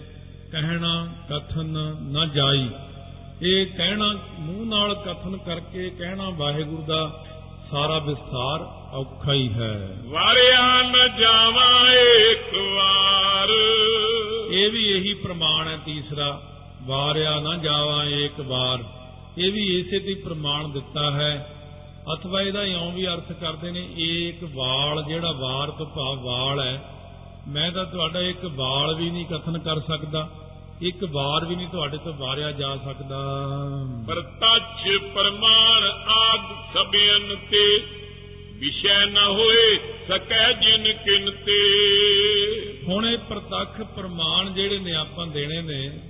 ਕਹਿਣਾ 0.53 1.09
ਕਥਨ 1.31 1.97
ਨਾ 2.01 2.27
ਜਾਈ। 2.27 2.69
ਇਹ 3.43 3.67
ਕਹਿਣਾ 3.67 4.15
ਮੂੰਹ 4.39 4.67
ਨਾਲ 4.67 4.95
ਕਥਨ 4.95 5.37
ਕਰਕੇ 5.37 5.91
ਕਹਿਣਾ 5.91 6.31
ਵਾਹਿਗੁਰੂ 6.31 6.83
ਦਾ 6.83 7.26
ਸਾਰਾ 7.71 7.99
ਵਿਸਥਾਰ 7.99 8.61
ਔਖਾ 8.95 9.33
ਹੀ 9.33 9.53
ਹੈ। 9.53 9.97
ਵਾਰਿਆ 10.05 10.83
ਨ 10.83 11.17
ਜਾਵਾਂ 11.19 11.91
ਏਕ 11.93 12.55
ਵਾਰ। 12.55 13.49
ਇਹ 14.51 14.71
ਵੀ 14.71 14.93
ਇਹੀ 14.93 15.15
ਪ੍ਰਮਾਣ 15.15 15.69
ਹੈ 15.69 15.79
ਤੀਸਰਾ 15.85 16.43
ਵਾਰਿਆ 16.83 17.41
ਨਾ 17.41 17.57
ਜਾਵਾ 17.57 18.05
ਏਕ 18.05 18.41
ਵਾਰ। 18.41 18.79
ਇਹ 19.39 19.53
ਵੀ 19.53 19.81
ਇਸੇ 19.81 19.99
ਹੀ 19.99 20.15
ਪ੍ਰਮਾਣ 20.15 20.69
ਦਿੱਤਾ 20.69 21.11
ਹੈ। 21.11 21.53
ਅਥਵਾ 22.15 22.41
ਇਹਦਾ 22.41 22.63
ਇਉਂ 22.63 22.93
ਵੀ 22.93 23.07
ਅਰਥ 23.07 23.33
ਕਰਦੇ 23.33 23.71
ਨੇ 23.71 23.89
ਏਕ 23.99 24.45
ਵਾਲ 24.55 25.03
ਜਿਹੜਾ 25.03 25.33
ਵਾਰ 25.33 25.71
ਤੋਂ 25.71 25.87
ਭਾਵ 25.87 26.23
ਵਾਲ 26.25 26.61
ਹੈ 26.61 26.83
ਮੈਂ 27.49 27.71
ਤਾਂ 27.73 27.85
ਤੁਹਾਡਾ 27.85 28.21
ਇੱਕ 28.21 28.45
ਵਾਲ 28.45 28.95
ਵੀ 28.95 29.11
ਨਹੀਂ 29.11 29.27
ਕਥਨ 29.27 29.59
ਕਰ 29.59 29.81
ਸਕਦਾ। 29.81 30.29
ਇੱਕ 30.81 31.05
ਵਾਰ 31.05 31.45
ਵੀ 31.45 31.57
ਨਹੀਂ 31.57 31.69
ਤੁਹਾਡੇ 31.69 31.99
ਤੋਂ 31.99 32.15
ਵਾਰਿਆ 32.15 32.53
ਜਾ 32.53 32.77
ਸਕਦਾ। 32.77 33.19
ਪ੍ਰਤੱਛ 34.07 35.03
ਪ੍ਰਮਾਣ 35.15 35.83
ਆਦ 36.09 36.41
ਸਭਿਅਨ 36.75 37.37
ਤੇ 37.51 37.87
ਵਿਸ਼ੈ 38.61 39.05
ਨ 39.05 39.17
ਹੋਏ 39.17 39.79
ਸਕੈ 40.09 40.53
ਜਿਨ 40.53 40.93
ਕਿਨ 40.93 41.31
ਤੇ। 41.31 41.59
ਹੁਣ 42.89 43.07
ਇਹ 43.07 43.19
ਪ੍ਰਤੱਖ 43.19 43.83
ਪ੍ਰਮਾਣ 43.83 44.51
ਜਿਹੜੇ 44.51 44.79
ਨੇ 44.79 44.95
ਆਪਾਂ 44.95 45.27
ਦੇਣੇ 45.27 45.63
ਨੇ 45.63 46.01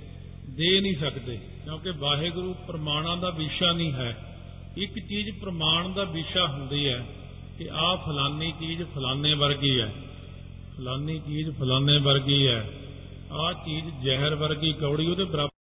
ਦੇ 0.49 0.81
ਨਹੀਂ 0.81 0.95
ਸਕਦੇ 0.95 1.37
ਕਿਉਂਕਿ 1.37 1.91
ਵਾਹਿਗੁਰੂ 1.91 2.53
ਪ੍ਰਮਾਣਾਂ 2.53 3.17
ਦਾ 3.17 3.29
ਵਿਸ਼ਾ 3.29 3.71
ਨਹੀਂ 3.71 3.91
ਹੈ। 3.91 4.37
ਇੱਕ 4.77 4.99
ਚੀਜ਼ 4.99 5.41
ਪ੍ਰਮਾਣ 5.41 5.89
ਦਾ 5.89 6.03
ਵਿਸ਼ਾ 6.03 6.47
ਹੁੰਦੀ 6.47 6.87
ਹੈ 6.87 7.05
ਕਿ 7.57 7.69
ਆਹ 7.69 7.97
ਫਲਾਨੀ 7.97 8.53
ਚੀਜ਼ 8.59 8.83
ਫਲਾਣੇ 8.83 9.33
ਵਰਗੀ 9.33 9.81
ਹੈ। 9.81 9.93
ਫਲਾਨੀ 10.77 11.19
ਚੀਜ਼ 11.19 11.49
ਫਲਾਣੇ 11.59 11.97
ਵਰਗੀ 11.97 12.47
ਹੈ। 12.47 12.69
ਆਹ 13.31 13.53
ਚੀਜ਼ 13.65 13.85
ਜ਼ਹਿਰ 14.03 14.35
ਵਰਗੀ 14.35 14.73
ਕੌੜੀ 14.73 15.07
ਉਹਦੇ 15.07 15.23
ਬਰਾਬਰ 15.23 15.56